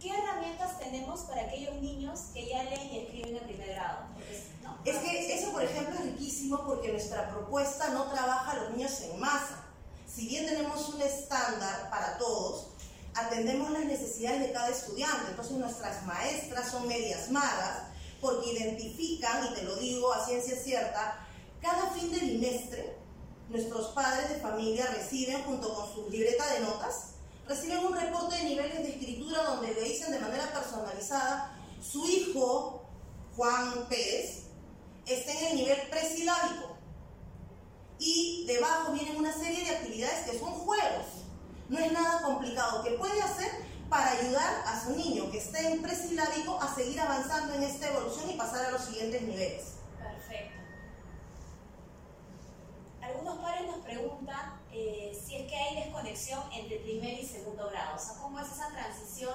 qué 0.00 0.10
herramientas 0.10 0.78
tenemos 0.80 1.20
para 1.20 1.42
aquellos 1.42 1.76
niños 1.76 2.20
que 2.34 2.48
ya 2.48 2.64
leen 2.64 2.92
y 2.92 2.98
escriben 2.98 3.36
en 3.36 3.44
primer 3.44 3.68
grado? 3.68 4.06
Porque, 4.14 4.42
¿no? 4.64 4.78
Es 4.84 4.96
que 4.96 5.34
eso, 5.34 5.52
por 5.52 5.62
ejemplo, 5.62 5.94
es 5.94 6.04
riquísimo 6.04 6.64
porque 6.66 6.90
nuestra 6.90 7.30
propuesta 7.30 7.90
no 7.90 8.10
trabaja 8.10 8.50
a 8.50 8.56
los 8.56 8.70
niños 8.72 9.00
en 9.02 9.20
masa. 9.20 9.64
Si 10.12 10.26
bien 10.26 10.46
tenemos 10.46 10.88
un 10.88 11.00
estándar 11.00 11.90
para 11.90 12.18
todos, 12.18 12.70
atendemos 13.14 13.70
las 13.70 13.84
necesidades 13.84 14.40
de 14.40 14.52
cada 14.52 14.68
estudiante. 14.68 15.30
Entonces 15.30 15.56
nuestras 15.56 16.04
maestras 16.06 16.72
son 16.72 16.88
medias 16.88 17.30
magas 17.30 17.84
porque 18.20 18.52
identifican, 18.52 19.46
y 19.46 19.54
te 19.54 19.62
lo 19.62 19.76
digo 19.76 20.12
a 20.12 20.26
ciencia 20.26 20.56
cierta, 20.56 21.26
cada 21.60 21.90
fin 21.90 22.10
de 22.10 22.18
bimestre 22.18 22.96
nuestros 23.48 23.88
padres 23.88 24.28
de 24.28 24.36
familia 24.36 24.86
reciben 24.86 25.42
junto 25.42 25.74
con 25.74 25.92
su 25.92 26.08
libreta 26.08 26.46
de 26.54 26.60
notas, 26.60 27.14
reciben 27.46 27.84
un 27.84 27.94
reporte 27.94 28.36
de 28.36 28.44
niveles 28.44 28.78
de 28.78 28.90
escritura 28.90 29.42
donde 29.42 29.74
le 29.74 29.82
dicen 29.82 30.12
de 30.12 30.20
manera 30.20 30.52
personalizada, 30.52 31.56
su 31.82 32.06
hijo, 32.06 32.84
Juan 33.36 33.86
Pérez, 33.88 34.44
está 35.06 35.32
en 35.32 35.46
el 35.46 35.56
nivel 35.56 35.80
presilábico. 35.90 36.76
Y 37.98 38.44
debajo 38.46 38.92
vienen 38.92 39.16
una 39.16 39.32
serie 39.32 39.64
de 39.64 39.76
actividades 39.76 40.30
que 40.30 40.38
son 40.38 40.52
juegos. 40.52 41.06
No 41.68 41.78
es 41.78 41.92
nada 41.92 42.22
complicado 42.22 42.82
que 42.82 42.92
puede 42.92 43.20
hacer 43.20 43.50
para 43.88 44.12
ayudar 44.12 44.62
a 44.66 44.84
su 44.84 44.96
niño 44.96 45.30
que 45.30 45.38
esté 45.38 45.72
en 45.72 45.82
presilábico 45.82 46.58
a 46.60 46.74
seguir 46.74 47.00
avanzando 47.00 47.54
en 47.54 47.64
esta 47.64 47.88
evolución 47.88 48.30
y 48.30 48.34
pasar 48.34 48.66
a 48.66 48.70
los 48.70 48.84
siguientes 48.84 49.22
niveles. 49.22 49.62
Perfecto. 49.98 50.60
Algunos 53.02 53.38
padres 53.38 53.66
nos 53.66 53.78
preguntan 53.78 54.60
eh, 54.72 55.18
si 55.24 55.36
es 55.36 55.50
que 55.50 55.56
hay 55.56 55.76
desconexión 55.76 56.42
entre 56.52 56.78
primer 56.80 57.18
y 57.18 57.26
segundo 57.26 57.68
grado. 57.70 57.96
O 57.96 57.98
sea, 57.98 58.14
¿cómo 58.20 58.38
es 58.40 58.46
esa 58.46 58.68
transición? 58.68 59.34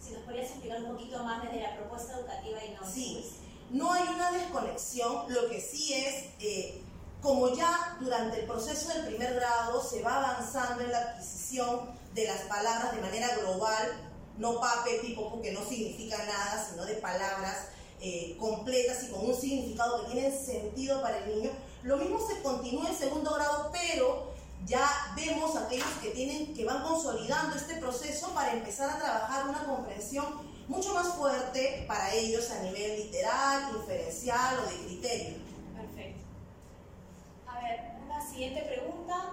Si 0.00 0.12
nos 0.12 0.22
podrías 0.22 0.50
explicar 0.50 0.82
un 0.82 0.92
poquito 0.92 1.22
más 1.22 1.42
desde 1.42 1.62
la 1.62 1.76
propuesta 1.76 2.18
educativa 2.18 2.64
y 2.64 2.74
no 2.74 2.90
Sí, 2.90 3.34
no 3.70 3.92
hay 3.92 4.06
una 4.08 4.30
desconexión, 4.30 5.32
lo 5.32 5.48
que 5.48 5.60
sí 5.60 5.94
es, 5.94 6.26
eh, 6.40 6.82
como 7.22 7.54
ya 7.54 7.96
durante 8.00 8.40
el 8.40 8.46
proceso 8.46 8.92
del 8.92 9.06
primer 9.06 9.34
grado 9.34 9.82
se 9.82 10.02
va 10.02 10.16
avanzando 10.16 10.84
en 10.84 10.92
la 10.92 10.98
adquisición 10.98 11.90
de 12.12 12.26
las 12.26 12.42
palabras 12.42 12.94
de 12.94 13.00
manera 13.00 13.34
global, 13.36 14.10
no 14.36 14.60
pape, 14.60 14.98
pipo, 15.00 15.30
porque 15.30 15.52
no 15.52 15.64
significa 15.64 16.18
nada, 16.18 16.68
sino 16.68 16.84
de 16.84 16.94
palabras 16.96 17.68
eh, 18.00 18.36
completas 18.38 19.04
y 19.04 19.08
con 19.08 19.24
un 19.24 19.34
significado 19.34 20.04
que 20.04 20.12
tienen 20.12 20.44
sentido 20.44 21.00
para 21.00 21.18
el 21.18 21.34
niño. 21.34 21.50
Lo 21.84 21.98
mismo 21.98 22.18
se 22.18 22.40
continúa 22.40 22.88
en 22.88 22.96
segundo 22.96 23.34
grado, 23.34 23.70
pero 23.70 24.32
ya 24.64 24.88
vemos 25.14 25.54
aquellos 25.54 25.86
que 26.02 26.10
tienen 26.10 26.54
que 26.54 26.64
van 26.64 26.82
consolidando 26.82 27.54
este 27.54 27.76
proceso 27.76 28.32
para 28.34 28.54
empezar 28.54 28.88
a 28.88 28.98
trabajar 28.98 29.46
una 29.46 29.64
comprensión 29.64 30.24
mucho 30.66 30.94
más 30.94 31.08
fuerte 31.08 31.84
para 31.86 32.10
ellos 32.14 32.50
a 32.50 32.62
nivel 32.62 33.04
literal, 33.04 33.76
inferencial 33.76 34.60
o 34.60 34.70
de 34.70 34.76
criterio. 34.86 35.34
Perfecto. 35.76 36.22
A 37.46 37.60
ver, 37.60 37.80
una 38.02 38.30
siguiente 38.30 38.62
pregunta. 38.62 39.32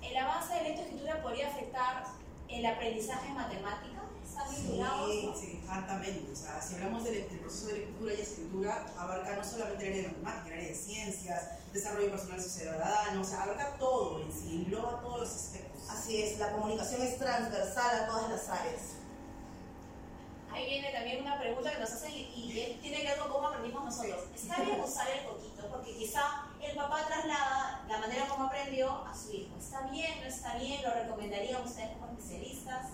¿El 0.00 0.16
avance 0.16 0.54
de 0.54 0.62
lectoescritura 0.62 1.22
podría 1.22 1.48
afectar 1.48 2.04
el 2.48 2.64
aprendizaje 2.64 3.26
vinculados? 3.26 3.95
Sí, 4.44 4.78
no? 4.78 5.36
sí, 5.36 5.60
exactamente. 5.60 6.32
O 6.32 6.36
sea, 6.36 6.60
si 6.60 6.74
hablamos 6.74 7.04
del, 7.04 7.28
del 7.28 7.38
proceso 7.40 7.66
de 7.68 7.78
lectura 7.78 8.14
y 8.14 8.20
escritura, 8.20 8.86
abarca 8.98 9.36
no 9.36 9.44
solamente 9.44 9.86
el 9.86 9.92
área 9.92 10.02
de 10.02 10.08
matemática, 10.08 10.46
el 10.54 10.60
área 10.60 10.68
de 10.68 10.74
ciencias, 10.74 11.48
desarrollo 11.72 12.10
personal 12.10 12.40
ciudadano, 12.40 13.20
o 13.20 13.24
sea, 13.24 13.42
abarca 13.42 13.76
todo 13.78 14.22
en 14.22 14.32
sí, 14.32 14.64
engloba 14.64 15.00
todos 15.00 15.20
los 15.20 15.34
aspectos. 15.34 15.82
Así 15.90 16.22
es, 16.22 16.38
la 16.38 16.52
comunicación 16.52 17.02
es 17.02 17.18
transversal 17.18 18.04
a 18.04 18.06
todas 18.06 18.30
las 18.30 18.48
áreas. 18.48 18.82
Ahí 20.52 20.70
viene 20.70 20.90
también 20.90 21.20
una 21.20 21.38
pregunta 21.38 21.70
que 21.70 21.80
nos 21.80 21.92
hacen 21.92 22.12
y, 22.12 22.32
y 22.34 22.78
tiene 22.80 23.02
que 23.02 23.08
ver 23.08 23.18
con 23.18 23.30
cómo 23.30 23.48
aprendimos 23.48 23.84
nosotros. 23.84 24.24
¿Está 24.34 24.62
bien 24.62 24.80
usar 24.80 25.06
el 25.10 25.26
coquito? 25.26 25.68
Porque 25.68 25.94
quizá 25.94 26.46
el 26.62 26.74
papá 26.74 27.06
traslada 27.06 27.84
la 27.86 27.98
manera 27.98 28.26
como 28.26 28.46
aprendió 28.46 29.04
a 29.04 29.14
su 29.14 29.32
hijo. 29.32 29.54
¿Está 29.58 29.82
bien? 29.82 30.20
¿No 30.20 30.26
está 30.26 30.56
bien? 30.56 30.82
¿Lo 30.82 30.94
recomendarían 30.94 31.62
ustedes 31.62 31.90
como 31.90 32.06
especialistas? 32.12 32.86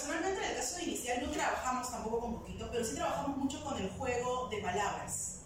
Personalmente, 0.00 0.42
en 0.42 0.50
el 0.50 0.56
caso 0.56 0.80
inicial, 0.80 1.22
no 1.22 1.30
trabajamos 1.30 1.90
tampoco 1.90 2.20
con 2.20 2.40
poquito, 2.40 2.68
pero 2.72 2.82
sí 2.82 2.94
trabajamos 2.94 3.36
mucho 3.36 3.62
con 3.62 3.76
el 3.76 3.90
juego 3.90 4.48
de 4.48 4.62
palabras. 4.62 5.40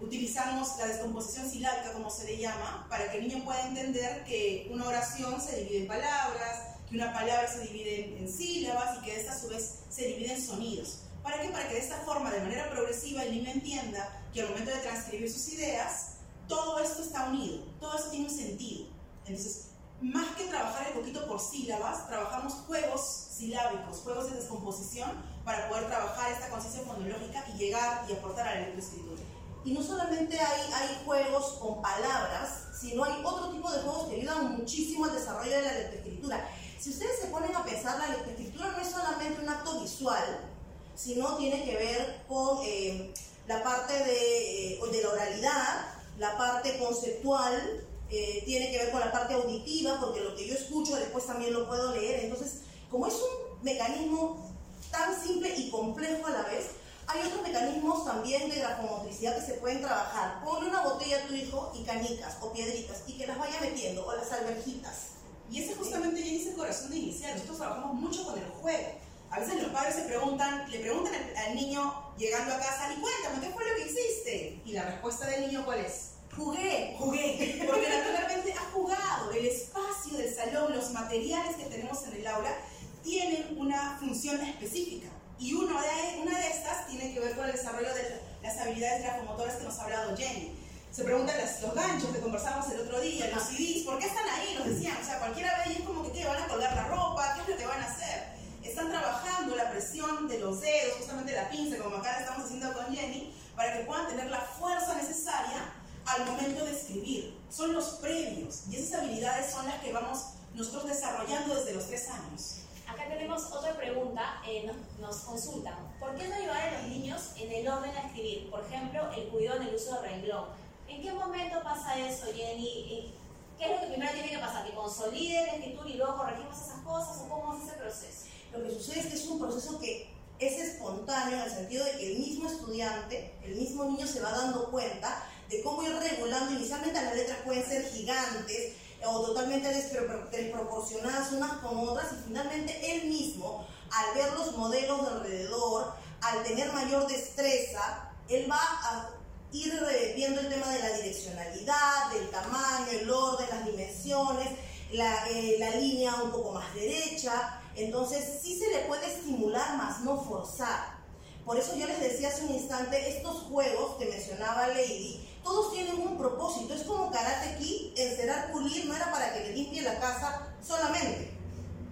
Utilizamos 0.00 0.78
la 0.78 0.86
descomposición 0.86 1.50
silábica, 1.50 1.92
como 1.92 2.08
se 2.08 2.24
le 2.24 2.38
llama, 2.38 2.86
para 2.88 3.10
que 3.10 3.18
el 3.18 3.28
niño 3.28 3.44
pueda 3.44 3.68
entender 3.68 4.24
que 4.24 4.68
una 4.70 4.88
oración 4.88 5.38
se 5.38 5.56
divide 5.56 5.82
en 5.82 5.86
palabras, 5.86 6.78
que 6.88 6.96
una 6.96 7.12
palabra 7.12 7.46
se 7.46 7.60
divide 7.60 8.16
en, 8.18 8.26
sílabas 8.26 8.96
y 8.98 9.04
que 9.04 9.20
esta 9.20 9.32
a 9.32 9.38
su 9.38 9.48
vez 9.48 9.80
se 9.90 10.06
divide 10.06 10.32
en 10.32 10.42
sonidos. 10.42 11.00
¿Para 11.22 11.42
qué? 11.42 11.50
Para 11.50 11.68
que 11.68 11.74
de 11.74 11.80
esta 11.80 11.98
forma, 11.98 12.30
de 12.30 12.40
manera 12.40 12.70
progresiva, 12.70 13.22
el 13.22 13.32
niño 13.32 13.50
entienda 13.50 14.24
que 14.32 14.40
al 14.40 14.48
momento 14.48 14.70
de 14.70 14.78
transcribir 14.78 15.30
sus 15.30 15.46
ideas, 15.50 16.12
todo 16.48 16.78
esto 16.78 17.02
está 17.02 17.28
unido, 17.28 17.64
todo 17.78 17.98
esto 17.98 18.08
tiene 18.08 18.30
un 18.30 18.34
sentido. 18.34 18.86
Entonces, 19.26 19.69
más 20.00 20.34
que 20.36 20.44
trabajar 20.44 20.88
el 20.88 20.94
poquito 20.94 21.26
por 21.26 21.40
sílabas, 21.40 22.08
trabajamos 22.08 22.54
juegos 22.66 23.00
silábicos, 23.36 23.98
juegos 24.02 24.30
de 24.30 24.36
descomposición 24.36 25.10
para 25.44 25.68
poder 25.68 25.86
trabajar 25.86 26.32
esta 26.32 26.48
conciencia 26.48 26.82
fonológica 26.82 27.44
y 27.54 27.58
llegar 27.58 28.04
y 28.08 28.12
aportar 28.12 28.48
a 28.48 28.54
la 28.54 28.60
lectoescritura. 28.60 29.22
Y 29.64 29.72
no 29.72 29.82
solamente 29.82 30.38
hay, 30.38 30.72
hay 30.72 31.02
juegos 31.04 31.58
con 31.60 31.82
palabras, 31.82 32.68
sino 32.80 33.04
hay 33.04 33.22
otro 33.22 33.50
tipo 33.50 33.70
de 33.70 33.80
juegos 33.80 34.08
que 34.08 34.16
ayudan 34.16 34.56
muchísimo 34.56 35.04
al 35.04 35.12
desarrollo 35.12 35.50
de 35.50 35.62
la 35.62 35.72
lectoescritura. 35.72 36.48
Si 36.78 36.90
ustedes 36.90 37.20
se 37.20 37.26
ponen 37.26 37.54
a 37.54 37.62
pensar, 37.62 37.98
la 37.98 38.08
lectoescritura 38.08 38.70
no 38.70 38.78
es 38.78 38.88
solamente 38.88 39.42
un 39.42 39.48
acto 39.48 39.80
visual, 39.80 40.50
sino 40.94 41.36
tiene 41.36 41.62
que 41.64 41.76
ver 41.76 42.24
con 42.26 42.58
eh, 42.64 43.12
la 43.46 43.62
parte 43.62 43.92
de, 43.92 44.74
eh, 44.74 44.80
de, 44.90 45.02
la 45.02 45.08
oralidad, 45.10 45.86
la 46.18 46.38
parte 46.38 46.78
conceptual, 46.78 47.84
eh, 48.10 48.42
tiene 48.44 48.70
que 48.70 48.78
ver 48.78 48.90
con 48.90 49.00
la 49.00 49.12
parte 49.12 49.34
auditiva, 49.34 49.98
porque 50.00 50.20
lo 50.20 50.34
que 50.34 50.46
yo 50.46 50.54
escucho 50.54 50.96
después 50.96 51.26
también 51.26 51.52
lo 51.52 51.66
puedo 51.66 51.94
leer. 51.94 52.24
Entonces, 52.24 52.62
como 52.90 53.06
es 53.06 53.14
un 53.14 53.64
mecanismo 53.64 54.50
tan 54.90 55.20
simple 55.20 55.54
y 55.56 55.70
complejo 55.70 56.26
a 56.26 56.30
la 56.30 56.42
vez, 56.42 56.70
hay 57.06 57.26
otros 57.26 57.42
mecanismos 57.42 58.04
también 58.04 58.48
de 58.48 58.56
grafomotricidad 58.56 59.36
que 59.36 59.46
se 59.46 59.54
pueden 59.54 59.80
trabajar. 59.80 60.44
Ponle 60.44 60.70
una 60.70 60.82
botella 60.82 61.24
a 61.24 61.26
tu 61.26 61.34
hijo 61.34 61.72
y 61.74 61.84
canicas 61.84 62.36
o 62.40 62.52
piedritas 62.52 63.02
y 63.06 63.18
que 63.18 63.26
las 63.26 63.38
vaya 63.38 63.60
metiendo, 63.60 64.06
o 64.06 64.14
las 64.14 64.30
alberjitas 64.32 65.20
y 65.50 65.62
ese 65.62 65.74
justamente 65.74 66.20
ya 66.20 66.26
dice 66.26 66.50
el 66.50 66.56
corazón 66.56 66.90
de 66.90 66.96
iniciar. 66.96 67.32
Nosotros 67.32 67.58
trabajamos 67.58 67.94
mucho 67.94 68.24
con 68.24 68.38
el 68.38 68.48
juego. 68.48 68.88
A 69.30 69.40
veces 69.40 69.62
los 69.62 69.72
padres 69.72 69.96
se 69.96 70.02
preguntan, 70.02 70.70
le 70.70 70.78
preguntan 70.78 71.14
al, 71.36 71.54
niño 71.54 72.14
llegando 72.16 72.54
a 72.54 72.58
casa, 72.58 72.92
y 72.92 73.00
cuéntame, 73.00 73.46
¿qué 73.46 73.52
fue 73.52 73.64
lo 73.64 73.76
que 73.76 73.90
hiciste? 73.90 74.62
Y 74.64 74.72
la 74.72 74.84
respuesta 74.84 75.26
del 75.26 75.46
niño, 75.46 75.64
¿cuál 75.64 75.80
es? 75.80 76.12
Jugué. 76.40 76.96
Jugué. 76.98 77.64
Porque 77.66 77.88
naturalmente 77.88 78.54
ha 78.54 78.72
jugado. 78.72 79.30
El 79.32 79.46
espacio 79.46 80.16
del 80.16 80.34
salón, 80.34 80.74
los 80.74 80.90
materiales 80.92 81.56
que 81.56 81.64
tenemos 81.64 82.02
en 82.04 82.14
el 82.14 82.26
aula, 82.26 82.56
tienen 83.02 83.58
una 83.58 83.98
función 83.98 84.40
específica. 84.40 85.08
Y 85.38 85.52
uno 85.54 85.80
de, 85.80 86.20
una 86.20 86.38
de 86.38 86.48
estas 86.48 86.86
tiene 86.86 87.12
que 87.12 87.20
ver 87.20 87.36
con 87.36 87.46
el 87.46 87.52
desarrollo 87.52 87.94
de 87.94 88.20
las 88.42 88.58
habilidades 88.58 89.02
grafomotoras 89.02 89.56
que 89.56 89.64
nos 89.64 89.78
ha 89.78 89.84
hablado 89.84 90.16
Jenny 90.16 90.52
se 90.90 91.04
preguntan 91.04 91.36
los, 91.38 91.74
ganchos 91.74 92.10
que 92.10 92.20
conversamos 92.20 92.68
el 92.72 92.80
otro 92.80 93.00
día, 93.00 93.30
los 93.32 93.44
CDs, 93.44 93.84
¿por 93.84 93.98
qué 94.00 94.06
están 94.06 94.28
ahí? 94.28 94.56
Nos 94.58 94.66
decían, 94.66 94.96
o 95.00 95.04
sea, 95.04 95.20
cualquiera 95.20 95.62
ve 95.64 95.72
y 95.72 95.76
es 95.76 95.86
como 95.86 96.02
que 96.02 96.10
¿qué? 96.10 96.26
van 96.26 96.42
a 96.42 96.48
colgar 96.48 96.74
la 96.74 96.88
ropa, 96.88 97.34
¿qué 97.34 97.42
es 97.42 97.48
lo 97.48 97.56
que 97.56 97.66
van 97.66 97.80
a 97.80 97.86
hacer? 97.86 98.24
Están 98.64 98.90
trabajando 98.90 99.54
la 99.54 99.70
presión 99.70 100.26
de 100.26 100.38
los 100.40 100.60
dedos, 100.60 100.96
justamente 100.98 101.32
la 101.32 101.48
pinza, 101.48 101.78
como 101.78 101.96
acá 101.96 102.18
estamos 102.18 102.44
haciendo 102.44 102.72
con 102.72 102.92
Jenny, 102.92 103.32
para 103.54 103.78
que 103.78 103.84
puedan 103.84 104.08
tener 104.08 104.30
la 104.30 104.40
fuerza 104.40 104.94
necesaria 104.94 105.72
al 106.06 106.26
momento 106.26 106.64
de 106.64 106.72
escribir. 106.72 107.38
Son 107.50 107.72
los 107.72 107.84
previos 108.00 108.62
y 108.70 108.76
esas 108.76 109.00
habilidades 109.00 109.52
son 109.52 109.66
las 109.66 109.80
que 109.82 109.92
vamos 109.92 110.18
nosotros 110.54 110.86
desarrollando 110.86 111.54
desde 111.54 111.74
los 111.74 111.86
tres 111.86 112.08
años. 112.08 112.56
Acá 112.88 113.08
tenemos 113.08 113.44
otra 113.52 113.76
pregunta, 113.76 114.42
eh, 114.46 114.66
nos, 114.66 114.76
nos, 114.98 115.22
consultan, 115.22 115.74
¿por 116.00 116.14
qué 116.16 116.26
no 116.26 116.34
ayudar 116.34 116.60
a 116.60 116.80
los 116.80 116.88
niños 116.88 117.22
en 117.36 117.52
el 117.52 117.68
orden 117.68 117.96
a 117.96 118.06
escribir? 118.06 118.50
Por 118.50 118.64
ejemplo, 118.64 119.12
el 119.12 119.28
cuidado 119.28 119.62
en 119.62 119.68
el 119.68 119.74
uso 119.76 119.94
de 119.94 120.08
renglón 120.08 120.46
¿En 120.90 121.02
qué 121.02 121.12
momento 121.12 121.62
pasa 121.62 121.96
eso, 121.96 122.26
Jenny? 122.34 123.14
¿Qué 123.56 123.64
es 123.64 123.70
lo 123.70 123.80
que 123.80 123.86
primero 123.92 124.12
tiene 124.12 124.30
que 124.30 124.38
pasar? 124.38 124.66
¿Que 124.66 124.74
consolide 124.74 125.46
la 125.46 125.54
escritura 125.54 125.88
y 125.88 125.94
luego 125.94 126.16
corregimos 126.16 126.60
esas 126.60 126.80
cosas 126.80 127.16
o 127.22 127.28
cómo 127.28 127.54
es 127.54 127.68
ese 127.68 127.76
proceso? 127.76 128.24
Lo 128.52 128.62
que 128.64 128.70
sucede 128.70 128.98
es 129.00 129.06
que 129.06 129.14
es 129.14 129.26
un 129.28 129.38
proceso 129.38 129.78
que 129.78 130.10
es 130.40 130.58
espontáneo 130.58 131.36
en 131.36 131.44
el 131.44 131.50
sentido 131.50 131.84
de 131.84 131.92
que 131.92 132.12
el 132.12 132.18
mismo 132.18 132.48
estudiante, 132.48 133.32
el 133.44 133.54
mismo 133.54 133.84
niño 133.84 134.04
se 134.04 134.20
va 134.20 134.32
dando 134.32 134.68
cuenta 134.72 135.22
de 135.50 135.62
cómo 135.62 135.82
ir 135.82 135.94
regulando. 135.94 136.52
Inicialmente 136.52 137.02
las 137.02 137.14
letras 137.14 137.38
pueden 137.44 137.64
ser 137.64 137.84
gigantes 137.84 138.74
o 139.04 139.20
totalmente 139.26 139.68
desproporcionadas 139.68 141.32
unas 141.32 141.52
con 141.58 141.78
otras 141.88 142.12
y 142.12 142.28
finalmente 142.28 142.94
él 142.94 143.08
mismo, 143.08 143.66
al 143.90 144.14
ver 144.14 144.32
los 144.34 144.56
modelos 144.56 145.02
de 145.02 145.08
alrededor, 145.08 145.94
al 146.20 146.42
tener 146.44 146.72
mayor 146.72 147.06
destreza, 147.06 148.10
él 148.28 148.50
va 148.50 148.58
a 148.60 149.10
ir 149.52 149.72
viendo 150.14 150.40
el 150.40 150.48
tema 150.48 150.68
de 150.68 150.78
la 150.78 150.92
direccionalidad, 150.92 152.12
del 152.12 152.30
tamaño, 152.30 152.86
el 152.92 153.10
orden, 153.10 153.48
las 153.50 153.66
dimensiones, 153.66 154.48
la, 154.92 155.28
eh, 155.28 155.56
la, 155.58 155.70
línea 155.70 156.14
un 156.22 156.30
poco 156.30 156.52
más 156.52 156.72
derecha. 156.74 157.60
Entonces 157.74 158.40
sí 158.42 158.58
se 158.58 158.68
le 158.68 158.80
puede 158.80 159.06
estimular 159.06 159.76
más, 159.76 160.02
no 160.02 160.22
forzar. 160.22 161.00
Por 161.44 161.58
eso 161.58 161.74
yo 161.74 161.86
les 161.86 162.00
decía 162.00 162.28
hace 162.28 162.44
un 162.44 162.54
instante, 162.54 163.16
estos 163.16 163.42
juegos 163.44 163.96
que 163.96 164.06
mencionaba 164.06 164.68
Lady, 164.68 165.26
todos 165.42 165.72
tienen 165.72 166.00
un 166.00 166.18
propósito. 166.18 166.74
Es 166.74 166.82
como 166.82 167.10
karate 167.10 167.50
aquí, 167.50 167.92
encerrar, 167.96 168.52
pulir, 168.52 168.86
no 168.86 168.96
era 168.96 169.10
para 169.10 169.32
que 169.32 169.40
le 169.40 169.52
limpie 169.54 169.82
la 169.82 169.98
casa 169.98 170.48
solamente. 170.66 171.32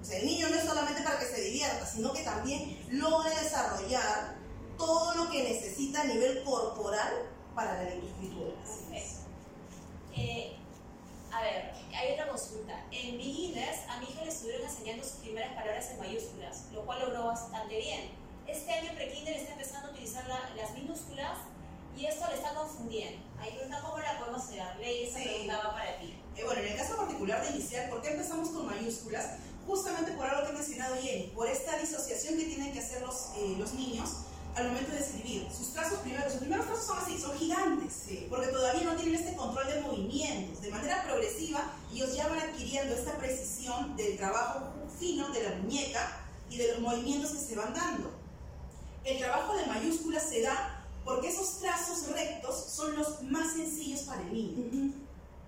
O 0.01 0.05
sea, 0.05 0.19
el 0.19 0.27
niño 0.27 0.49
no 0.49 0.57
es 0.57 0.65
solamente 0.65 1.03
para 1.03 1.19
que 1.19 1.27
se 1.27 1.41
divierta, 1.41 1.87
sino 1.87 2.13
que 2.13 2.23
también 2.23 2.79
logre 2.91 3.31
desarrollar 3.31 4.37
todo 4.77 5.15
lo 5.15 5.31
que 5.31 5.43
necesita 5.43 6.03
a 6.03 6.05
nivel 6.05 6.43
corporal 6.45 7.27
para 7.55 7.75
la 7.75 7.91
lectoescritura. 7.91 8.53
Eh, 10.15 10.57
a 11.33 11.43
ver, 11.43 11.73
hay 11.95 12.13
otra 12.13 12.29
consulta. 12.29 12.85
En 12.91 13.19
Beginners 13.19 13.79
a 13.89 14.01
mi 14.01 14.07
hija 14.07 14.25
le 14.25 14.31
estuvieron 14.31 14.63
enseñando 14.67 15.05
sus 15.05 15.15
primeras 15.15 15.55
palabras 15.55 15.91
en 15.91 15.99
mayúsculas, 15.99 16.65
lo 16.73 16.85
cual 16.87 17.01
logró 17.01 17.27
bastante 17.27 17.79
bien. 17.79 18.11
Este 18.47 18.73
año 18.73 18.93
Prekinder 18.95 19.37
está 19.37 19.53
empezando 19.53 19.89
a 19.89 19.91
utilizar 19.91 20.27
las 20.27 20.73
minúsculas 20.73 21.37
y 21.99 22.07
esto 22.07 22.27
le 22.29 22.37
está 22.37 22.55
confundiendo. 22.55 23.21
Ahí 23.41 23.51
pregunta 23.51 23.81
cómo 23.83 23.99
la 23.99 24.19
podemos 24.21 24.45
hacer. 24.45 24.63
Ley, 24.79 25.09
esa 25.09 25.19
sí. 25.19 25.25
pregunta 25.25 25.73
para 25.73 25.99
ti. 25.99 26.15
Eh, 26.37 26.45
bueno, 26.45 26.61
en 26.61 26.69
el 26.69 26.77
caso 26.77 26.97
particular 26.97 27.45
de 27.45 27.51
inicial, 27.57 27.91
¿por 27.91 28.01
qué 28.01 28.11
empezamos 28.11 28.51
con 28.51 28.67
mayúsculas? 28.67 29.27
Justamente 29.67 30.13
por 30.13 30.27
algo 30.27 30.45
que 30.45 30.51
he 30.51 30.55
mencionado 30.55 30.97
Jenny, 30.97 31.33
por 31.35 31.49
esta 31.49 31.77
disociación 31.77 32.37
que 32.37 32.45
tienen 32.45 32.73
que 32.73 32.79
hacer 32.79 33.03
los, 33.03 33.31
eh, 33.37 33.57
los 33.59 33.75
niños 33.75 34.11
al 34.55 34.69
momento 34.69 34.93
de 34.93 35.01
escribir. 35.01 35.49
Sus 35.53 35.73
trazos 35.73 35.99
primeros, 36.01 36.33
sus 36.33 36.41
primeros 36.41 36.67
trazos 36.67 36.87
son 36.87 36.99
así, 36.99 37.19
son 37.19 37.37
gigantes, 37.37 37.95
porque 38.31 38.47
todavía 38.49 38.85
no 38.85 38.95
tienen 38.95 39.17
este 39.17 39.37
control 39.37 39.67
de 39.67 39.81
movimientos. 39.81 40.63
De 40.63 40.71
manera 40.71 41.03
progresiva, 41.05 41.73
ellos 41.93 42.15
ya 42.15 42.29
van 42.29 42.39
adquiriendo 42.39 42.95
esta 42.95 43.13
precisión 43.19 43.97
del 43.97 44.17
trabajo 44.17 44.73
fino 44.99 45.29
de 45.31 45.43
la 45.43 45.57
muñeca 45.57 46.21
y 46.49 46.59
de 46.59 46.73
los 46.73 46.81
movimientos 46.81 47.33
que 47.33 47.39
se 47.39 47.57
van 47.57 47.75
dando. 47.75 48.11
El 49.05 49.19
trabajo 49.19 49.57
de 49.57 49.67
mayúsculas 49.67 50.29
se 50.29 50.43
da 50.43 50.78
porque 51.09 51.29
esos 51.29 51.59
trazos 51.59 52.07
rectos 52.09 52.67
son 52.69 52.95
los 52.95 53.23
más 53.23 53.55
sencillos 53.55 54.01
para 54.03 54.21
el 54.21 54.31
niño. 54.31 54.93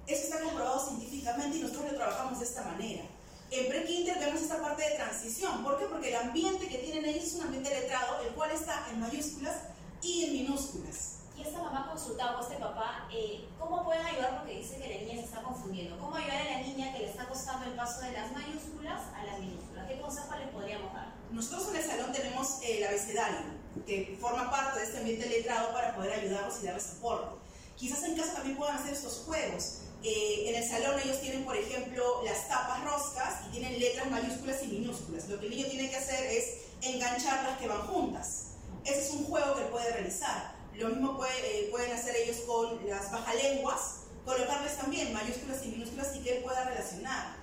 Eso 0.07 0.25
está 0.25 0.41
comprobado 0.41 0.83
científicamente 0.87 1.59
y 1.59 1.61
nosotros 1.61 1.93
lo 1.93 1.99
trabajamos 1.99 2.39
de 2.39 2.47
esta 2.47 2.63
manera. 2.63 3.05
En 3.51 3.69
pre-kinder 3.69 4.19
vemos 4.19 4.41
esta 4.41 4.59
parte 4.63 4.83
de 4.89 4.97
transición. 4.97 5.63
¿Por 5.63 5.79
qué? 5.79 5.85
Porque 5.85 6.09
el 6.09 6.17
ambiente 6.17 6.67
que 6.67 6.79
tienen 6.79 7.05
ellos 7.05 7.25
es 7.25 7.35
un 7.35 7.43
ambiente 7.43 7.69
letrado, 7.69 8.23
el 8.23 8.33
cual 8.33 8.53
está 8.53 8.87
en 8.91 9.01
mayúsculas 9.01 9.55
y 10.01 10.25
en 10.25 10.33
minúsculas. 10.33 11.17
Y 11.37 11.43
esta 11.43 11.59
mamá 11.63 11.89
consultaba 11.91 12.37
con 12.37 12.43
este 12.45 12.57
papá, 12.57 13.07
eh, 13.13 13.47
¿cómo 13.59 13.85
pueden 13.85 14.07
ayudar? 14.07 14.39
Porque 14.39 14.61
dice 14.61 14.79
que 14.79 14.89
la 14.89 15.01
niña 15.03 15.21
se 15.21 15.27
está 15.27 15.43
confundiendo. 15.43 15.99
¿Cómo 15.99 16.17
ayudar 16.17 16.41
a 16.41 16.45
la 16.53 16.61
niña 16.63 16.91
que 16.95 17.01
le 17.01 17.11
está 17.11 17.29
costando 17.29 17.67
el 17.67 17.73
paso 17.73 18.01
de 18.01 18.13
las 18.13 18.33
mayúsculas 18.33 19.03
a 19.15 19.25
las 19.25 19.39
minúsculas? 19.39 19.87
¿Qué 19.89 20.01
consejo 20.01 20.35
les 20.37 20.49
podríamos 20.49 20.91
dar? 20.95 21.13
Nosotros 21.31 21.69
en 21.69 21.77
el 21.77 21.85
salón 21.85 22.13
tenemos 22.13 22.61
el 22.63 22.83
abecedario, 22.83 23.60
que 23.87 24.17
forma 24.21 24.51
parte 24.51 24.81
de 24.81 24.87
este 24.87 24.99
ambiente 24.99 25.29
letrado 25.29 25.73
para 25.73 25.95
poder 25.95 26.13
ayudarlos 26.13 26.63
y 26.63 26.67
darles 26.67 26.85
soporte. 26.85 27.37
Quizás 27.77 28.03
en 28.05 28.17
casa 28.17 28.35
también 28.35 28.57
puedan 28.57 28.77
hacer 28.77 28.93
estos 28.93 29.25
juegos 29.27 29.81
eh, 30.03 30.49
en 30.49 30.55
el 30.55 30.67
salón 30.67 30.99
ellos 31.05 31.21
tienen, 31.21 31.45
por 31.45 31.57
ejemplo, 31.57 32.23
las 32.25 32.49
tapas 32.49 32.83
roscas 32.85 33.43
y 33.47 33.53
tienen 33.53 33.79
letras 33.79 34.11
mayúsculas 34.11 34.63
y 34.63 34.69
minúsculas. 34.69 35.29
Lo 35.29 35.39
que 35.39 35.47
el 35.47 35.51
niño 35.51 35.67
tiene 35.69 35.91
que 35.91 35.97
hacer 35.97 36.25
es 36.27 36.63
enganchar 36.81 37.45
las 37.45 37.59
que 37.59 37.69
van 37.69 37.87
juntas. 37.87 38.53
Ese 38.85 39.01
es 39.01 39.11
un 39.11 39.25
juego 39.27 39.55
que 39.57 39.65
puede 39.65 39.93
realizar. 39.93 40.55
Lo 40.75 40.89
mismo 40.89 41.21
eh, 41.27 41.69
pueden 41.71 41.93
hacer 41.93 42.17
ellos 42.17 42.39
con 42.47 42.89
las 42.89 43.13
bajalenguas, 43.13 44.05
colocarles 44.25 44.77
también 44.79 45.13
mayúsculas 45.13 45.63
y 45.67 45.69
minúsculas 45.69 46.17
y 46.17 46.21
que 46.21 46.39
él 46.39 46.43
pueda 46.43 46.65
relacionar. 46.65 47.39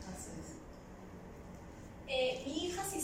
Eh, 2.08 2.42
mi 2.46 2.66
hija 2.66 2.84
se 2.90 2.98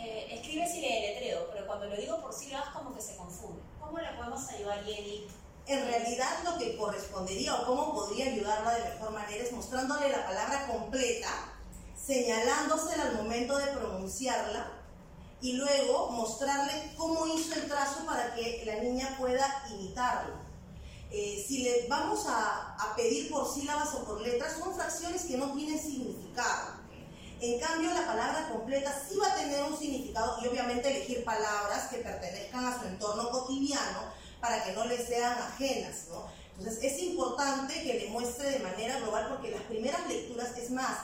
eh, 0.00 0.28
escribe 0.30 0.66
si 0.70 0.80
le 0.80 0.88
deletreo, 0.88 1.50
pero 1.52 1.66
cuando 1.66 1.86
lo 1.86 1.96
digo 1.96 2.20
por 2.20 2.32
sílabas 2.32 2.68
como 2.70 2.94
que 2.94 3.02
se 3.02 3.16
confunde. 3.16 3.60
¿Cómo 3.80 3.98
le 3.98 4.12
podemos 4.12 4.48
ayudar, 4.48 4.84
Jenny? 4.84 5.26
En 5.66 5.86
realidad 5.86 6.38
lo 6.44 6.56
que 6.56 6.76
correspondería 6.76 7.54
o 7.56 7.66
cómo 7.66 7.92
podría 7.92 8.26
ayudarla 8.26 8.74
de 8.74 8.94
mejor 8.94 9.10
manera 9.10 9.44
es 9.44 9.52
mostrándole 9.52 10.08
la 10.08 10.24
palabra 10.24 10.66
completa, 10.68 11.28
señalándosela 12.00 13.02
al 13.02 13.16
momento 13.16 13.58
de 13.58 13.66
pronunciarla 13.66 14.70
y 15.40 15.54
luego 15.54 16.10
mostrarle 16.12 16.94
cómo 16.96 17.26
hizo 17.26 17.54
el 17.54 17.66
trazo 17.66 18.06
para 18.06 18.34
que 18.34 18.62
la 18.64 18.76
niña 18.76 19.16
pueda 19.18 19.64
imitarlo. 19.70 20.34
Eh, 21.10 21.44
si 21.46 21.64
le 21.64 21.88
vamos 21.88 22.26
a, 22.26 22.74
a, 22.74 22.94
pedir 22.94 23.30
por 23.30 23.52
sílabas 23.52 23.94
o 23.94 24.04
por 24.04 24.20
letras, 24.20 24.58
son 24.58 24.74
fracciones 24.74 25.24
que 25.24 25.36
no 25.36 25.52
tienen 25.54 25.78
significado. 25.78 26.77
En 27.40 27.60
cambio, 27.60 27.94
la 27.94 28.04
palabra 28.04 28.48
completa 28.50 28.92
sí 29.08 29.16
va 29.16 29.28
a 29.28 29.36
tener 29.36 29.62
un 29.62 29.78
significado 29.78 30.38
y 30.42 30.48
obviamente 30.48 30.90
elegir 30.90 31.24
palabras 31.24 31.86
que 31.88 31.98
pertenezcan 31.98 32.64
a 32.66 32.80
su 32.80 32.88
entorno 32.88 33.30
cotidiano 33.30 34.12
para 34.40 34.64
que 34.64 34.72
no 34.72 34.84
le 34.86 34.98
sean 34.98 35.38
ajenas, 35.38 36.08
¿no? 36.10 36.26
Entonces, 36.58 36.82
es 36.82 37.00
importante 37.00 37.80
que 37.84 37.94
le 37.94 38.08
muestre 38.08 38.50
de 38.50 38.58
manera 38.58 38.98
global 38.98 39.28
porque 39.28 39.52
las 39.52 39.62
primeras 39.62 40.08
lecturas, 40.08 40.58
es 40.58 40.72
más, 40.72 40.98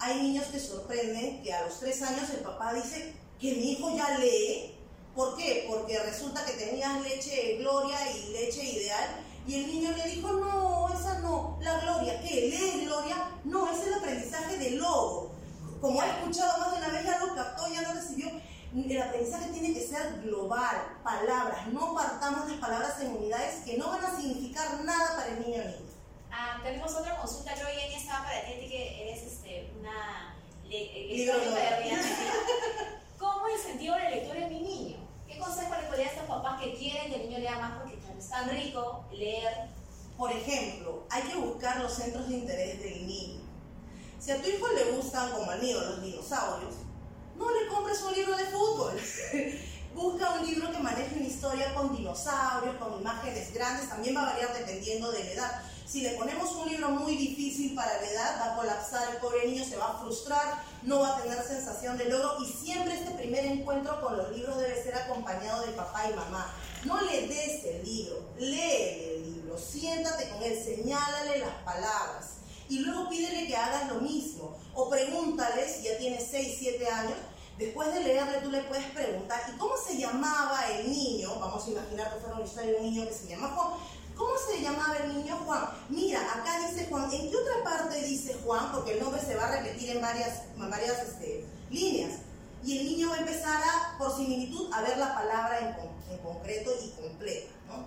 hay 0.00 0.22
niños 0.22 0.46
que 0.46 0.58
sorprenden 0.58 1.40
que 1.44 1.52
a 1.52 1.62
los 1.62 1.78
tres 1.78 2.02
años 2.02 2.30
el 2.30 2.40
papá 2.40 2.74
dice 2.74 3.14
que 3.40 3.52
mi 3.52 3.72
hijo 3.72 3.96
ya 3.96 4.18
lee. 4.18 4.74
¿Por 5.14 5.36
qué? 5.36 5.66
Porque 5.68 6.00
resulta 6.00 6.44
que 6.44 6.54
tenías 6.54 7.00
leche 7.02 7.58
Gloria 7.58 7.96
y 8.10 8.32
leche 8.32 8.64
Ideal 8.64 9.24
y 9.46 9.54
el 9.54 9.66
niño 9.68 9.92
le 9.92 10.10
dijo, 10.10 10.32
no, 10.32 10.88
esa 10.92 11.20
no, 11.20 11.58
la 11.60 11.78
Gloria, 11.78 12.20
¿qué? 12.20 12.48
¿Lee 12.50 12.86
Gloria? 12.86 13.30
No, 13.44 13.70
es 13.70 13.86
el 13.86 13.94
aprendizaje 13.94 14.58
del 14.58 14.78
logo 14.78 15.35
como 15.80 16.00
ha 16.00 16.06
escuchado 16.06 16.58
más 16.58 16.72
de 16.72 16.78
una 16.78 16.88
vez, 16.88 17.04
ya 17.04 17.18
lo 17.18 17.34
captó, 17.34 17.68
ya 17.68 17.82
lo 17.82 17.94
recibió. 17.94 18.30
El 18.74 19.02
aprendizaje 19.02 19.46
tiene 19.52 19.72
que 19.72 19.86
ser 19.86 20.20
global, 20.22 20.98
palabras. 21.02 21.66
No 21.68 21.94
partamos 21.94 22.48
las 22.48 22.58
palabras 22.58 23.00
en 23.00 23.16
unidades 23.16 23.64
que 23.64 23.78
no 23.78 23.88
van 23.88 24.04
a 24.04 24.16
significar 24.16 24.84
nada 24.84 25.16
para 25.16 25.28
el 25.28 25.40
niño 25.40 25.62
o 25.62 25.64
niña. 25.64 25.76
Ah, 26.30 26.60
tenemos 26.62 26.94
otra 26.94 27.16
consulta, 27.16 27.54
creo 27.54 27.68
que 27.68 27.74
Jenny 27.74 27.94
estaba 27.94 28.24
para 28.24 28.44
ti, 28.44 28.68
que 28.68 29.08
eres 29.08 29.22
este, 29.22 29.72
una 29.80 30.34
Libro 30.68 31.34
¿Cómo 33.18 33.48
incentivo 33.48 33.96
la 33.96 34.10
lectura 34.10 34.40
en 34.40 34.48
mi 34.48 34.60
niño? 34.60 34.96
¿Qué 35.28 35.38
consejo 35.38 35.74
le 35.80 35.86
podría 35.86 36.06
a 36.06 36.10
estos 36.10 36.26
papás 36.26 36.60
que 36.60 36.74
quieren 36.74 37.10
que 37.10 37.22
el 37.22 37.28
niño 37.28 37.38
lea 37.38 37.58
más 37.58 37.78
porque 37.78 37.96
es 38.18 38.28
tan 38.28 38.50
rico 38.50 39.04
leer? 39.12 39.68
Por 40.18 40.32
ejemplo, 40.32 41.06
hay 41.08 41.22
que 41.22 41.36
buscar 41.36 41.80
los 41.80 41.92
centros 41.92 42.28
de 42.28 42.38
interés 42.38 42.82
del 42.82 43.06
niño 43.06 43.45
si 44.26 44.32
a 44.32 44.42
tu 44.42 44.48
hijo 44.48 44.66
le 44.74 44.90
gustan, 44.90 45.30
como 45.30 45.48
al 45.52 45.62
mío, 45.62 45.80
los 45.80 46.02
dinosaurios, 46.02 46.74
no 47.36 47.48
le 47.48 47.68
compres 47.68 48.02
un 48.02 48.12
libro 48.12 48.36
de 48.36 48.46
fútbol. 48.46 49.00
Busca 49.94 50.30
un 50.32 50.44
libro 50.44 50.72
que 50.72 50.78
maneje 50.80 51.14
una 51.14 51.28
historia 51.28 51.72
con 51.74 51.96
dinosaurios, 51.96 52.74
con 52.74 53.00
imágenes 53.00 53.54
grandes, 53.54 53.88
también 53.88 54.16
va 54.16 54.22
a 54.22 54.32
variar 54.32 54.52
dependiendo 54.52 55.12
de 55.12 55.22
la 55.22 55.30
edad. 55.30 55.62
Si 55.86 56.00
le 56.00 56.10
ponemos 56.16 56.50
un 56.56 56.68
libro 56.68 56.90
muy 56.90 57.16
difícil 57.16 57.76
para 57.76 58.00
la 58.00 58.10
edad, 58.10 58.40
va 58.40 58.52
a 58.52 58.56
colapsar 58.56 59.14
el 59.14 59.18
pobre 59.18 59.46
niño, 59.46 59.64
se 59.64 59.76
va 59.76 59.92
a 59.92 59.98
frustrar, 60.00 60.64
no 60.82 60.98
va 60.98 61.16
a 61.16 61.22
tener 61.22 61.40
sensación 61.44 61.96
de 61.96 62.06
logro 62.06 62.42
y 62.42 62.46
siempre 62.46 62.94
este 62.94 63.12
primer 63.12 63.46
encuentro 63.46 64.00
con 64.00 64.16
los 64.16 64.36
libros 64.36 64.58
debe 64.58 64.82
ser 64.82 64.96
acompañado 64.96 65.64
de 65.64 65.70
papá 65.72 66.10
y 66.10 66.14
mamá. 66.14 66.52
No 66.84 67.00
le 67.00 67.28
des 67.28 67.64
el 67.64 67.84
libro, 67.84 68.28
lee 68.38 69.18
el 69.18 69.34
libro, 69.34 69.56
siéntate 69.56 70.28
con 70.30 70.42
él, 70.42 70.60
señálale 70.60 71.38
las 71.38 71.54
palabras 71.64 72.36
y 72.68 72.80
luego 72.80 73.08
pídele 73.08 73.46
que 73.46 73.56
hagan 73.56 73.88
lo 73.88 74.00
mismo. 74.00 74.56
O 74.74 74.90
pregúntale, 74.90 75.68
si 75.68 75.84
ya 75.84 75.96
tiene 75.98 76.20
6, 76.20 76.56
7 76.58 76.88
años, 76.88 77.16
después 77.58 77.92
de 77.94 78.00
leerle 78.00 78.40
tú 78.42 78.50
le 78.50 78.62
puedes 78.62 78.86
preguntar, 78.86 79.40
¿y 79.52 79.58
cómo 79.58 79.74
se 79.76 79.96
llamaba 79.96 80.60
el 80.70 80.90
niño? 80.90 81.38
Vamos 81.38 81.66
a 81.66 81.70
imaginar 81.70 82.12
que 82.12 82.20
fuera 82.20 82.36
una 82.36 82.44
historia 82.44 82.72
de 82.72 82.76
un 82.76 82.82
niño 82.82 83.06
que 83.06 83.14
se 83.14 83.28
llama 83.28 83.48
Juan. 83.48 83.78
¿Cómo 84.16 84.32
se 84.38 84.62
llamaba 84.62 84.96
el 84.96 85.14
niño 85.14 85.36
Juan? 85.44 85.68
Mira, 85.90 86.20
acá 86.20 86.58
dice 86.66 86.86
Juan. 86.88 87.12
¿En 87.12 87.30
qué 87.30 87.36
otra 87.36 87.62
parte 87.62 88.02
dice 88.02 88.34
Juan? 88.44 88.72
Porque 88.72 88.92
el 88.92 89.00
nombre 89.00 89.20
se 89.20 89.36
va 89.36 89.46
a 89.46 89.60
repetir 89.60 89.90
en 89.90 90.00
varias, 90.00 90.42
varias 90.56 91.02
este, 91.02 91.44
líneas. 91.70 92.20
Y 92.64 92.78
el 92.78 92.84
niño 92.84 93.10
va 93.10 93.16
a 93.16 93.18
empezar 93.18 93.62
a, 93.62 93.98
por 93.98 94.16
similitud, 94.16 94.72
a 94.72 94.80
ver 94.82 94.96
la 94.96 95.14
palabra 95.14 95.58
en, 95.58 96.12
en 96.12 96.18
concreto 96.22 96.72
y 96.82 96.90
completa. 97.00 97.52
¿no? 97.68 97.86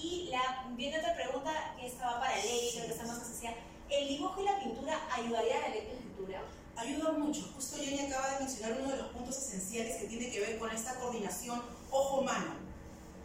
Y 0.00 0.28
la, 0.30 0.64
viendo 0.76 0.98
otra 0.98 1.14
pregunta 1.14 1.74
que 1.76 1.88
estaba 1.88 2.20
para 2.20 2.36
Ley, 2.36 2.70
creo 2.72 2.86
que 2.86 2.92
estamos 2.92 3.16
asociada, 3.16 3.56
¿el 3.90 4.08
dibujo 4.08 4.40
y 4.40 4.44
la 4.44 4.60
pintura 4.60 4.96
ayudaría 5.12 5.56
a 5.56 5.68
la 5.68 5.74
lectoescritura? 5.74 6.42
Ayuda 6.76 7.12
mucho. 7.12 7.50
Justo 7.56 7.78
Jenny 7.78 8.06
acaba 8.06 8.34
de 8.34 8.44
mencionar 8.44 8.78
uno 8.80 8.92
de 8.92 8.98
los 8.98 9.08
puntos 9.08 9.36
esenciales 9.36 9.96
que 9.96 10.06
tiene 10.06 10.30
que 10.30 10.40
ver 10.40 10.58
con 10.58 10.70
esta 10.70 10.94
coordinación 11.00 11.60
ojo-mano. 11.90 12.54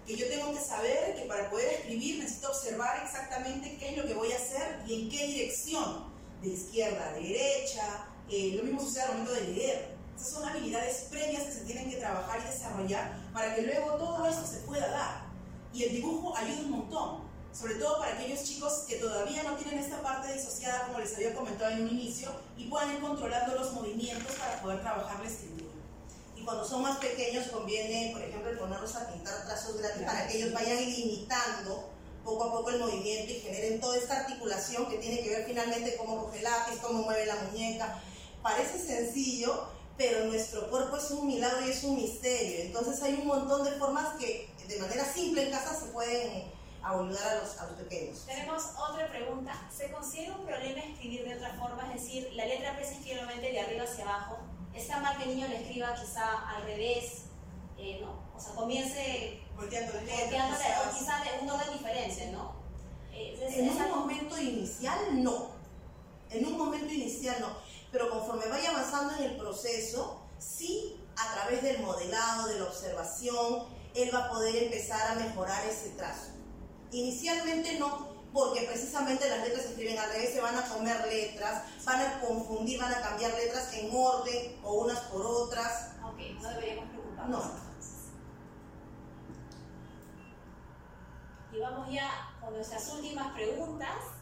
Que 0.07 0.17
yo 0.17 0.27
tengo 0.27 0.51
que 0.51 0.59
saber 0.59 1.15
que 1.15 1.25
para 1.25 1.49
poder 1.51 1.73
escribir 1.73 2.23
necesito 2.23 2.49
observar 2.49 3.03
exactamente 3.05 3.77
qué 3.77 3.89
es 3.89 3.97
lo 3.97 4.07
que 4.07 4.15
voy 4.15 4.31
a 4.31 4.37
hacer 4.37 4.81
y 4.87 5.03
en 5.03 5.09
qué 5.09 5.27
dirección. 5.27 6.11
De 6.41 6.49
izquierda 6.49 7.09
a 7.09 7.13
derecha. 7.13 8.07
Eh, 8.29 8.53
lo 8.57 8.63
mismo 8.63 8.81
sucede 8.81 9.03
al 9.03 9.09
momento 9.09 9.33
de 9.33 9.47
leer. 9.49 9.95
Esas 10.15 10.29
son 10.31 10.49
habilidades 10.49 11.07
previas 11.11 11.43
que 11.43 11.51
se 11.51 11.61
tienen 11.61 11.89
que 11.89 11.97
trabajar 11.97 12.39
y 12.41 12.51
desarrollar 12.51 13.17
para 13.31 13.55
que 13.55 13.61
luego 13.61 13.91
todo 13.91 14.25
esto 14.27 14.45
se 14.45 14.57
pueda 14.61 14.89
dar. 14.89 15.22
Y 15.73 15.83
el 15.83 15.91
dibujo 15.93 16.35
ayuda 16.37 16.61
un 16.61 16.71
montón, 16.71 17.19
sobre 17.51 17.75
todo 17.75 17.99
para 17.99 18.13
aquellos 18.13 18.43
chicos 18.43 18.85
que 18.87 18.97
todavía 18.97 19.43
no 19.43 19.55
tienen 19.55 19.79
esta 19.79 20.01
parte 20.01 20.31
disociada, 20.33 20.85
como 20.87 20.99
les 20.99 21.15
había 21.15 21.33
comentado 21.33 21.71
en 21.71 21.83
un 21.83 21.89
inicio, 21.89 22.31
y 22.57 22.65
puedan 22.65 22.93
ir 22.93 23.01
controlando 23.01 23.55
los 23.55 23.73
movimientos 23.73 24.35
para 24.35 24.61
poder 24.61 24.81
trabajar 24.81 25.19
la 25.19 25.29
escritura. 25.29 25.71
Y 26.35 26.43
cuando 26.43 26.67
son 26.67 26.83
más 26.83 26.97
pequeños 26.97 27.47
conviene, 27.47 28.11
por 28.13 28.21
ejemplo, 28.21 28.59
ponerlos 28.59 28.95
a 28.95 29.11
pintar 29.11 29.45
trazos 29.45 29.77
grandes 29.77 30.05
para 30.05 30.27
que 30.27 30.37
ellos 30.37 30.53
vayan 30.53 30.77
limitando 30.77 31.89
poco 32.23 32.43
a 32.45 32.51
poco 32.51 32.69
el 32.69 32.79
movimiento 32.79 33.33
y 33.33 33.39
generen 33.39 33.79
toda 33.79 33.97
esta 33.97 34.21
articulación 34.21 34.87
que 34.89 34.97
tiene 34.97 35.21
que 35.21 35.29
ver 35.29 35.45
finalmente 35.45 35.95
cómo 35.97 36.25
coge 36.25 36.37
el 36.37 36.43
lápiz, 36.43 36.79
cómo 36.81 37.03
mueve 37.03 37.25
la 37.25 37.35
muñeca. 37.35 38.01
Parece 38.41 38.77
sencillo, 38.79 39.67
pero 39.97 40.25
nuestro 40.25 40.69
cuerpo 40.69 40.97
es 40.97 41.11
un 41.11 41.27
milagro 41.27 41.65
y 41.65 41.71
es 41.71 41.83
un 41.83 41.95
misterio. 41.95 42.63
Entonces 42.63 43.01
hay 43.03 43.13
un 43.13 43.27
montón 43.27 43.63
de 43.63 43.71
formas 43.71 44.15
que 44.19 44.49
de 44.67 44.79
manera 44.79 45.05
simple 45.05 45.45
en 45.45 45.51
casa 45.51 45.73
se 45.73 45.87
pueden 45.87 46.51
ayudar 46.81 47.37
a 47.37 47.41
los, 47.41 47.57
a 47.59 47.67
los 47.67 47.75
pequeños. 47.79 48.25
Tenemos 48.25 48.63
otra 48.77 49.07
pregunta. 49.09 49.53
¿Se 49.75 49.91
considera 49.91 50.35
un 50.35 50.45
problema 50.45 50.79
escribir 50.81 51.23
de 51.25 51.35
otra 51.35 51.53
forma? 51.53 51.93
Es 51.93 52.03
decir, 52.03 52.29
la 52.33 52.45
letra 52.45 52.79
escribe 52.79 53.15
normalmente 53.15 53.51
de 53.51 53.59
arriba 53.59 53.83
hacia 53.83 54.03
abajo. 54.03 54.39
¿Está 54.73 54.99
mal 54.99 55.17
que 55.17 55.23
el 55.23 55.35
niño 55.35 55.47
le 55.47 55.61
escriba 55.61 55.93
quizá 55.93 56.49
al 56.49 56.63
revés? 56.63 57.25
Eh, 57.77 57.99
¿no? 58.01 58.23
O 58.35 58.39
sea, 58.39 58.53
comience 58.53 59.39
volteando 59.55 59.93
o 59.93 60.97
quizá 60.97 61.23
de 61.23 61.41
un 61.41 61.49
orden 61.49 61.73
diferente, 61.73 62.31
¿no? 62.31 62.53
Eh, 63.11 63.37
en 63.39 63.69
un 63.69 63.89
momento 63.89 64.39
inicial 64.39 65.23
no. 65.23 65.51
En 66.29 66.45
un 66.45 66.57
momento 66.57 66.91
inicial 66.91 67.37
no. 67.39 67.55
Pero 67.93 68.09
conforme 68.09 68.47
vaya 68.47 68.71
avanzando 68.71 69.15
en 69.17 69.23
el 69.23 69.37
proceso, 69.37 70.19
sí, 70.39 70.99
a 71.15 71.33
través 71.35 71.61
del 71.61 71.79
modelado, 71.79 72.47
de 72.47 72.57
la 72.57 72.65
observación, 72.65 73.67
él 73.93 74.09
va 74.11 74.25
a 74.25 74.29
poder 74.29 74.63
empezar 74.63 75.11
a 75.11 75.15
mejorar 75.15 75.63
ese 75.67 75.91
trazo. 75.91 76.31
Inicialmente 76.91 77.77
no, 77.77 78.07
porque 78.33 78.63
precisamente 78.63 79.29
las 79.29 79.41
letras 79.41 79.61
se 79.61 79.69
escriben 79.69 79.99
al 79.99 80.09
revés, 80.09 80.33
se 80.33 80.41
van 80.41 80.57
a 80.57 80.67
comer 80.67 81.05
letras, 81.07 81.65
van 81.85 82.01
a 82.01 82.19
confundir, 82.19 82.81
van 82.81 82.95
a 82.95 83.01
cambiar 83.01 83.31
letras 83.35 83.71
en 83.73 83.91
orden 83.93 84.59
o 84.63 84.73
unas 84.73 84.99
por 85.01 85.23
otras. 85.23 85.91
Ok, 86.03 86.17
no 86.41 86.49
deberíamos 86.49 86.89
preocuparnos. 86.89 87.45
No. 87.45 87.63
Y 91.55 91.59
vamos 91.59 91.93
ya 91.93 92.09
con 92.41 92.55
nuestras 92.55 92.89
últimas 92.89 93.33
preguntas. 93.33 94.12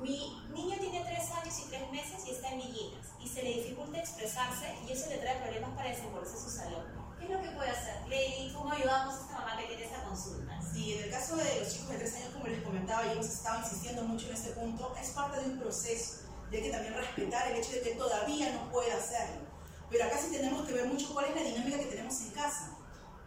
Mi 0.00 0.42
niño 0.54 0.76
tiene 0.78 1.04
tres 1.04 1.30
años 1.30 1.54
y 1.58 1.68
tres 1.68 1.92
meses 1.92 2.26
y 2.26 2.30
está 2.30 2.52
en 2.52 2.58
Villinas 2.58 3.06
y 3.22 3.28
se 3.28 3.42
le 3.42 3.54
dificulta 3.54 3.98
expresarse 3.98 4.74
y 4.88 4.92
eso 4.92 5.10
le 5.10 5.18
trae 5.18 5.42
problemas 5.42 5.70
para 5.76 5.90
desenvolverse 5.90 6.36
en 6.36 6.42
su 6.42 6.50
salón. 6.50 6.84
¿Qué 7.18 7.26
es 7.26 7.30
lo 7.30 7.42
que 7.42 7.50
puede 7.50 7.68
hacer? 7.68 8.00
Lady, 8.08 8.50
¿cómo 8.54 8.72
ayudamos 8.72 9.14
a 9.14 9.20
esta 9.20 9.32
mamá 9.34 9.56
que 9.58 9.66
tiene 9.66 9.84
esta 9.84 10.02
consulta? 10.04 10.58
Sí, 10.72 10.94
en 10.94 11.04
el 11.04 11.10
caso 11.10 11.36
de 11.36 11.60
los 11.60 11.70
chicos 11.70 11.88
de 11.90 11.98
tres 11.98 12.14
años, 12.14 12.30
como 12.32 12.46
les 12.46 12.62
comentaba, 12.62 13.06
y 13.06 13.10
hemos 13.10 13.26
estado 13.26 13.58
insistiendo 13.58 14.02
mucho 14.04 14.28
en 14.28 14.34
este 14.34 14.50
punto, 14.52 14.94
es 14.98 15.10
parte 15.10 15.40
de 15.40 15.50
un 15.50 15.58
proceso. 15.58 16.22
Y 16.50 16.56
hay 16.56 16.62
que 16.62 16.70
también 16.70 16.94
respetar 16.94 17.50
el 17.50 17.58
hecho 17.58 17.72
de 17.72 17.82
que 17.82 17.94
todavía 17.94 18.52
no 18.54 18.70
puede 18.72 18.92
hacerlo. 18.92 19.42
Pero 19.90 20.04
acá 20.04 20.16
sí 20.16 20.32
tenemos 20.32 20.66
que 20.66 20.72
ver 20.72 20.86
mucho 20.86 21.12
cuál 21.12 21.26
es 21.26 21.36
la 21.36 21.42
dinámica 21.42 21.78
que 21.78 21.86
tenemos 21.86 22.18
en 22.22 22.30
casa. 22.30 22.70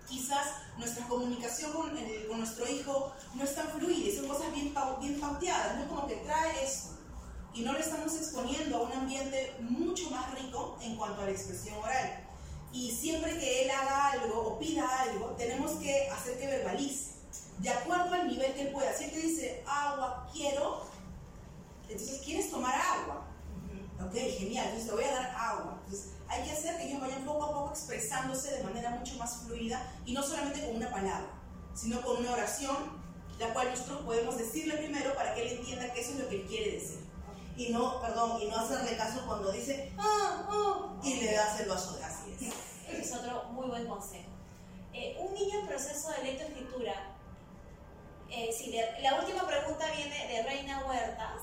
Quizás 0.07 0.47
nuestra 0.77 1.07
comunicación 1.07 1.71
con, 1.71 1.97
eh, 1.97 2.25
con 2.27 2.39
nuestro 2.39 2.67
hijo 2.67 3.13
no 3.35 3.43
es 3.43 3.55
tan 3.55 3.69
fluida, 3.69 4.15
son 4.15 4.27
cosas 4.27 4.53
bien, 4.53 4.73
bien 4.99 5.19
pauteadas, 5.19 5.77
no 5.77 5.87
como 5.87 6.07
que 6.07 6.15
trae 6.17 6.63
eso. 6.63 6.97
Y 7.53 7.61
no 7.61 7.73
le 7.73 7.81
estamos 7.81 8.15
exponiendo 8.15 8.77
a 8.77 8.81
un 8.81 8.91
ambiente 8.93 9.55
mucho 9.59 10.09
más 10.09 10.33
rico 10.39 10.77
en 10.81 10.95
cuanto 10.95 11.21
a 11.21 11.25
la 11.25 11.31
expresión 11.31 11.77
oral 11.77 12.23
y 12.73 12.91
siempre 12.91 13.37
que 13.37 13.63
él 13.63 13.71
haga 13.71 14.11
algo 14.13 14.41
o 14.41 14.59
pida 14.59 14.83
algo, 15.03 15.27
tenemos 15.37 15.73
que 15.73 16.09
hacer 16.09 16.39
que 16.39 16.47
verbalice, 16.47 17.11
de 17.59 17.69
acuerdo 17.69 18.15
al 18.15 18.27
nivel 18.27 18.51
que 18.53 18.63
él 18.63 18.73
pueda. 18.73 18.91
Si 18.97 19.05
él 19.05 19.11
te 19.11 19.19
dice 19.19 19.63
agua, 19.67 20.27
quiero, 20.33 20.87
entonces 21.87 22.21
quieres 22.25 22.49
tomar 22.49 22.73
agua. 22.73 23.27
Ok, 24.03 24.13
genial, 24.13 24.65
entonces 24.65 24.89
te 24.89 24.95
voy 24.95 25.03
a 25.03 25.11
dar 25.11 25.35
agua. 25.37 25.79
Entonces 25.85 26.11
hay 26.33 26.43
que 26.43 26.51
hacer 26.51 26.77
que 26.77 26.87
ellos 26.89 26.99
vayan 27.01 27.23
poco 27.25 27.43
a 27.45 27.53
poco 27.53 27.69
expresándose 27.71 28.51
de 28.57 28.63
manera 28.63 28.89
mucho 28.91 29.15
más 29.15 29.37
fluida 29.43 29.81
y 30.05 30.13
no 30.13 30.23
solamente 30.23 30.65
con 30.65 30.75
una 30.75 30.89
palabra, 30.89 31.27
sino 31.75 32.01
con 32.01 32.17
una 32.17 32.31
oración 32.33 33.01
la 33.39 33.53
cual 33.53 33.69
nosotros 33.71 34.01
podemos 34.05 34.37
decirle 34.37 34.77
primero 34.77 35.15
para 35.15 35.33
que 35.33 35.41
él 35.43 35.57
entienda 35.59 35.91
que 35.91 36.01
eso 36.01 36.11
es 36.11 36.19
lo 36.19 36.29
que 36.29 36.35
él 36.41 36.45
quiere 36.47 36.71
decir. 36.73 36.99
Y 37.57 37.69
no, 37.69 38.01
perdón, 38.01 38.41
y 38.41 38.45
no 38.45 38.57
hacerle 38.57 38.95
caso 38.97 39.23
cuando 39.27 39.51
dice, 39.51 39.91
ah, 39.97 40.47
ah, 40.49 40.99
y 41.03 41.15
le 41.21 41.33
das 41.33 41.59
el 41.59 41.69
vaso 41.69 41.95
de. 41.97 42.03
Ese 42.03 43.01
es 43.01 43.13
otro 43.13 43.43
muy 43.51 43.67
buen 43.67 43.87
consejo. 43.87 44.29
Eh, 44.93 45.17
un 45.19 45.33
niño 45.33 45.59
en 45.59 45.67
proceso 45.67 46.11
de 46.11 46.23
lectoescritura, 46.23 46.93
eh, 48.29 48.51
si 48.55 48.67
le- 48.71 49.01
la 49.01 49.19
última 49.19 49.45
pregunta 49.47 49.85
viene 49.95 50.27
de 50.27 50.43
Reina 50.43 50.83
Huertas. 50.87 51.41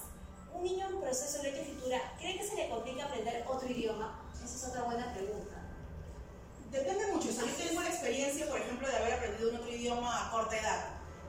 Un 0.52 0.64
niño 0.64 0.88
en 0.88 1.00
proceso 1.00 1.38
de 1.38 1.44
lectoescritura, 1.44 1.98
¿cree 2.18 2.36
que 2.38 2.46
se 2.46 2.56
le 2.56 2.68
complica 2.68 3.04
aprender 3.04 3.44
otro 3.48 3.68
idioma? 3.68 4.19
Esa 4.44 4.56
es 4.56 4.64
otra 4.64 4.82
buena 4.82 5.12
pregunta. 5.12 5.56
Depende 6.70 7.06
mucho. 7.12 7.28
O 7.28 7.32
sea, 7.32 7.44
yo 7.44 7.68
tengo 7.68 7.80
la 7.80 7.88
experiencia, 7.88 8.48
por 8.48 8.60
ejemplo, 8.60 8.88
de 8.88 8.96
haber 8.96 9.14
aprendido 9.14 9.50
un 9.50 9.56
otro 9.56 9.70
idioma 9.70 10.26
a 10.26 10.30
corta 10.30 10.58
edad. 10.58 10.84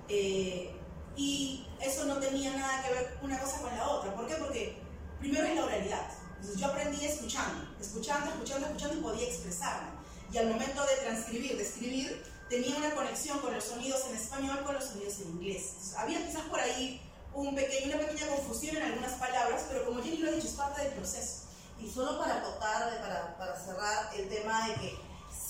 Eh, 0.07 0.75
y 1.15 1.65
eso 1.79 2.05
no 2.05 2.17
tenía 2.17 2.51
nada 2.55 2.83
que 2.83 2.93
ver 2.93 3.17
una 3.21 3.39
cosa 3.39 3.61
con 3.61 3.75
la 3.75 3.87
otra. 3.87 4.13
¿Por 4.15 4.27
qué? 4.27 4.35
Porque 4.35 4.77
primero 5.19 5.45
es 5.45 5.55
la 5.55 5.65
oralidad. 5.65 6.11
Entonces 6.35 6.59
yo 6.59 6.67
aprendí 6.67 7.05
escuchando, 7.05 7.75
escuchando, 7.79 8.31
escuchando, 8.31 8.67
escuchando 8.67 8.97
y 8.97 9.01
podía 9.01 9.27
expresarme. 9.27 9.89
Y 10.31 10.37
al 10.37 10.47
momento 10.47 10.85
de 10.85 10.95
transcribir, 11.03 11.57
de 11.57 11.63
escribir, 11.63 12.23
tenía 12.49 12.75
una 12.77 12.95
conexión 12.95 13.39
con 13.39 13.53
los 13.53 13.63
sonidos 13.63 14.05
en 14.09 14.15
español, 14.15 14.63
con 14.63 14.75
los 14.75 14.85
sonidos 14.85 15.19
en 15.19 15.29
inglés. 15.29 15.67
Entonces, 15.69 15.95
había 15.97 16.25
quizás 16.25 16.43
por 16.43 16.59
ahí 16.59 17.01
un 17.33 17.55
pequeño, 17.55 17.95
una 17.95 18.05
pequeña 18.05 18.27
confusión 18.27 18.77
en 18.77 18.83
algunas 18.83 19.13
palabras, 19.13 19.65
pero 19.69 19.85
como 19.85 20.01
Jenny 20.01 20.17
lo 20.17 20.29
ha 20.29 20.33
dicho, 20.33 20.47
es 20.47 20.53
parte 20.53 20.81
del 20.83 20.93
proceso. 20.93 21.43
Y 21.81 21.89
solo 21.89 22.19
para 22.19 22.37
acotar, 22.37 23.01
para, 23.01 23.37
para 23.37 23.59
cerrar 23.59 24.09
el 24.15 24.29
tema 24.29 24.67
de 24.67 24.75
que 24.75 24.99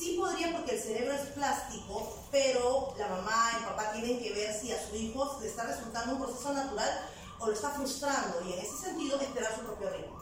sí 0.01 0.17
podría 0.17 0.51
porque 0.51 0.75
el 0.75 0.81
cerebro 0.81 1.13
es 1.13 1.27
plástico, 1.33 2.17
pero 2.31 2.93
la 2.97 3.07
mamá 3.07 3.51
y 3.53 3.57
el 3.57 3.69
papá 3.69 3.91
tienen 3.91 4.19
que 4.19 4.33
ver 4.33 4.53
si 4.59 4.71
a 4.71 4.87
su 4.87 4.95
hijo 4.95 5.37
le 5.41 5.47
está 5.47 5.63
resultando 5.63 6.15
un 6.15 6.21
proceso 6.23 6.53
natural 6.53 7.09
o 7.39 7.47
lo 7.47 7.53
está 7.53 7.69
frustrando 7.71 8.41
y 8.47 8.53
en 8.53 8.59
ese 8.59 8.77
sentido 8.77 9.19
esperar 9.19 9.53
su 9.55 9.61
propio 9.61 9.89
ritmo. 9.89 10.21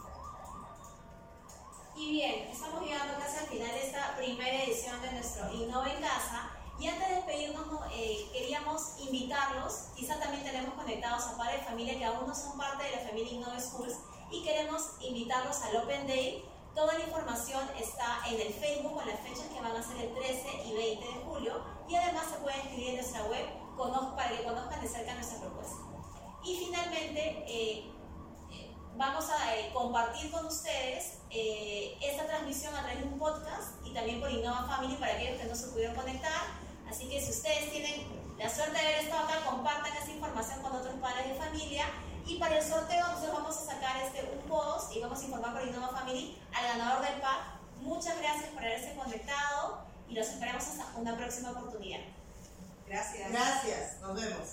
Y 1.96 2.12
bien, 2.12 2.48
estamos 2.50 2.82
llegando 2.82 3.18
casi 3.18 3.38
al 3.38 3.46
final 3.46 3.70
de 3.72 3.86
esta 3.86 4.16
primera 4.16 4.64
edición 4.64 5.00
de 5.02 5.12
nuestro 5.12 5.52
Innova 5.52 5.90
en 5.90 6.00
Casa. 6.00 6.50
Y 6.78 6.88
antes 6.88 7.08
de 7.08 7.14
despedirnos, 7.16 7.66
no, 7.66 7.84
eh, 7.92 8.26
queríamos 8.32 8.94
invitarlos, 9.00 9.88
quizá 9.94 10.18
también 10.18 10.42
tenemos 10.42 10.72
conectados 10.74 11.24
a 11.24 11.36
padres 11.36 11.60
de 11.60 11.66
familia 11.66 11.98
que 11.98 12.06
aún 12.06 12.26
no 12.26 12.34
son 12.34 12.56
parte 12.56 12.84
de 12.84 12.96
la 12.96 13.08
familia 13.08 13.32
Innova 13.32 13.60
Schools, 13.60 13.96
y 14.30 14.42
queremos 14.42 14.90
invitarlos 15.00 15.60
al 15.62 15.76
Open 15.76 16.06
Day. 16.06 16.44
Toda 16.74 16.94
la 16.94 17.04
información 17.04 17.62
está 17.78 18.20
en 18.28 18.40
el 18.40 18.52
Facebook 18.54 18.94
con 18.94 19.06
las 19.06 19.20
fechas 19.20 19.46
que 19.52 19.60
van 19.60 19.76
a 19.76 19.82
ser 19.82 19.96
el 19.96 20.14
13 20.14 20.62
y 20.66 20.72
20 20.72 21.04
de 21.04 21.12
julio, 21.24 21.60
y 21.88 21.96
además 21.96 22.26
se 22.30 22.38
pueden 22.38 22.60
escribir 22.60 22.90
en 22.90 22.94
nuestra 22.96 23.24
web 23.24 23.60
para 24.14 24.36
que 24.36 24.44
conozcan 24.44 24.80
de 24.82 24.88
cerca 24.88 25.14
nuestra 25.14 25.40
propuesta. 25.40 25.76
Y 26.44 26.56
finalmente, 26.56 27.44
eh, 27.48 27.90
eh, 28.50 28.70
vamos 28.96 29.24
a 29.30 29.56
eh, 29.56 29.70
compartir 29.72 30.30
con 30.30 30.44
ustedes 30.46 31.18
eh, 31.30 31.96
esta 32.02 32.26
transmisión 32.26 32.74
a 32.74 32.82
través 32.82 33.00
de 33.00 33.06
un 33.06 33.18
podcast 33.18 33.74
y 33.84 33.94
también 33.94 34.20
por 34.20 34.30
Innova 34.30 34.66
Family 34.66 34.96
para 34.96 35.14
aquellos 35.14 35.40
que 35.40 35.46
no 35.46 35.54
se 35.54 35.68
pudieron 35.68 35.96
conectar. 35.96 36.42
Así 36.88 37.08
que 37.08 37.20
si 37.20 37.30
ustedes 37.30 37.70
tienen 37.70 38.06
la 38.36 38.48
suerte 38.50 38.72
de 38.72 38.80
haber 38.80 39.04
estado 39.04 39.24
acá, 39.24 39.44
compartan 39.46 39.96
esta 39.96 40.10
información 40.10 40.60
con 40.60 40.76
otros 40.76 40.94
padres 41.00 41.28
de 41.28 41.34
familia. 41.34 41.86
Y 42.26 42.38
para 42.38 42.58
el 42.58 42.64
sorteo 42.64 43.06
nosotros 43.08 43.32
vamos 43.34 43.56
a 43.56 43.66
sacar 43.66 43.96
este, 44.02 44.30
un 44.32 44.48
post 44.48 44.92
y 44.94 45.00
vamos 45.00 45.20
a 45.20 45.24
informar 45.24 45.52
por 45.52 45.66
Innova 45.66 45.88
Family 45.88 46.38
al 46.54 46.78
ganador 46.78 47.04
del 47.04 47.20
pack. 47.20 47.60
Muchas 47.80 48.18
gracias 48.18 48.50
por 48.50 48.62
haberse 48.62 48.94
conectado 48.94 49.84
y 50.08 50.14
los 50.14 50.26
esperamos 50.26 50.62
hasta 50.62 50.86
una 50.96 51.16
próxima 51.16 51.50
oportunidad. 51.50 52.00
Gracias. 52.86 53.30
Gracias, 53.30 54.00
nos 54.00 54.14
vemos. 54.14 54.48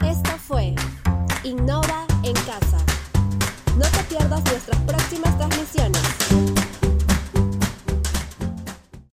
Esto 0.00 0.30
fue 0.38 0.74
Innova 1.44 2.06
en 2.22 2.34
Casa. 2.34 2.78
No 3.76 3.86
te 3.90 4.02
pierdas 4.04 4.42
nuestras 4.44 4.80
próximas 4.82 5.36
transmisiones. 5.36 6.55